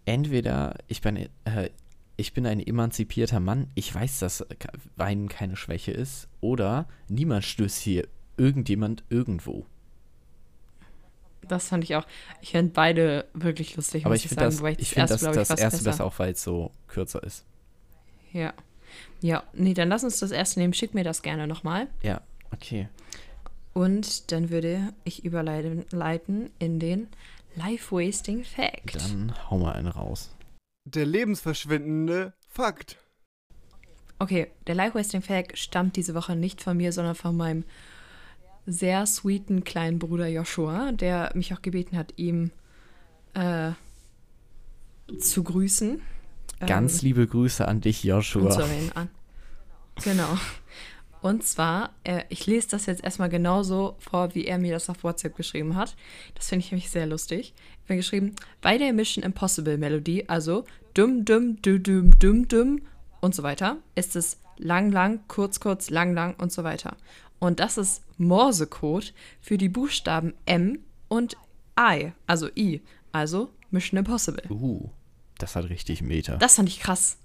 [0.06, 1.70] Entweder ich bin, äh,
[2.18, 4.46] ich bin ein emanzipierter Mann, ich weiß, dass
[4.96, 8.08] Weinen keine Schwäche ist, oder niemand stößt hier
[8.38, 9.66] irgendjemand irgendwo.
[11.48, 12.06] Das fand ich auch.
[12.42, 15.28] Ich finde beide wirklich lustig, Aber muss ich finde das, wobei ich find das, ich,
[15.28, 15.92] das was erste besser.
[15.92, 17.46] besser, auch weil es so kürzer ist.
[18.34, 18.54] Ja.
[19.22, 20.74] Ja, nee, dann lass uns das erste nehmen.
[20.74, 21.88] Schick mir das gerne nochmal.
[22.02, 22.22] Ja,
[22.54, 22.88] okay.
[23.74, 27.08] Und dann würde ich überleiten leiten in den
[27.56, 28.96] Life-Wasting Fact.
[28.96, 30.32] Dann hau mal einen raus.
[30.86, 32.98] Der lebensverschwindende Fakt.
[34.20, 37.66] Okay, der Life-Wasting Fact stammt diese Woche nicht von mir, sondern von meinem
[38.68, 42.52] sehr sweeten kleinen Bruder Joshua, der mich auch gebeten hat, ihm
[43.34, 43.72] äh,
[45.20, 46.02] zu grüßen.
[46.60, 48.62] Ganz Ähm, liebe Grüße an dich, und zu Joshua.
[48.62, 49.10] erwähnen an.
[50.04, 50.38] Genau.
[51.22, 55.04] Und zwar, äh, ich lese das jetzt erstmal genauso vor, wie er mir das auf
[55.04, 55.96] WhatsApp geschrieben hat.
[56.36, 57.54] Das finde ich nämlich sehr lustig.
[57.84, 62.82] Ich habe geschrieben, bei der Mission Impossible Melodie, also dumm, dumm, dü, dumm, dumm, dumm
[63.22, 66.96] und so weiter, ist es lang, lang, kurz, kurz, lang, lang und so weiter.
[67.40, 71.38] Und das ist Morsecode für die Buchstaben M und
[71.80, 72.82] I, also I,
[73.12, 74.44] also Mission Impossible.
[74.50, 74.90] Uh,
[75.38, 76.38] das hat richtig Meter.
[76.38, 77.18] Das fand ich krass.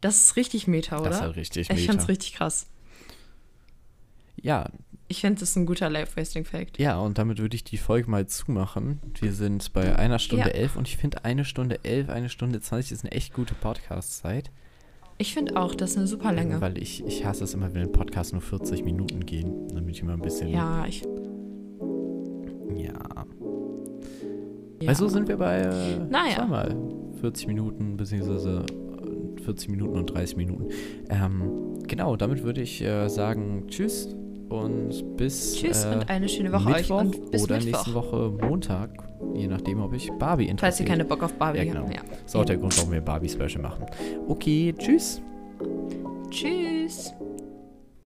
[0.00, 1.10] Das ist richtig Meta, oder?
[1.10, 2.66] Das hat richtig Ich fand's richtig krass.
[4.40, 4.70] Ja,
[5.08, 6.78] Ich finde, das ist ein guter Life-Wasting-Fact.
[6.78, 9.00] ja, und damit würde ich die Folge mal zumachen.
[9.20, 10.54] Wir sind bei einer Stunde Ja.
[10.54, 14.50] elf und ich finde eine Stunde elf, eine Stunde zwanzig ist eine echt gute Podcast-Zeit.
[15.20, 16.62] Ich finde auch, das ist eine super Länge.
[16.62, 19.68] Weil ich, ich hasse es immer, wenn ein Podcast nur 40 Minuten gehen.
[19.68, 20.48] Damit ich immer ein bisschen.
[20.48, 21.02] Ja, ich.
[22.74, 22.94] Ja.
[24.80, 24.88] Ja.
[24.88, 25.58] Weil so sind wir bei.
[25.58, 26.36] Äh, Naja.
[26.36, 26.74] Zweimal
[27.20, 28.64] 40 Minuten, beziehungsweise
[29.36, 30.68] äh, 40 Minuten und 30 Minuten.
[31.10, 34.16] Ähm, genau, damit würde ich äh, sagen Tschüss
[34.50, 35.54] und bis.
[35.56, 37.70] Tschüss äh, und eine schöne Woche Mittwoch euch und bis oder Mittwoch.
[37.72, 38.90] nächste Woche Montag,
[39.34, 40.60] je nachdem, ob ich Barbie interessiert.
[40.60, 41.80] Falls ihr keine Bock auf Barbie Ja, genau.
[41.82, 41.94] habt.
[41.94, 42.02] Ja.
[42.10, 43.86] Das ist auch der Grund, warum wir Barbie-Special machen.
[44.28, 45.22] Okay, tschüss.
[46.30, 47.14] Tschüss.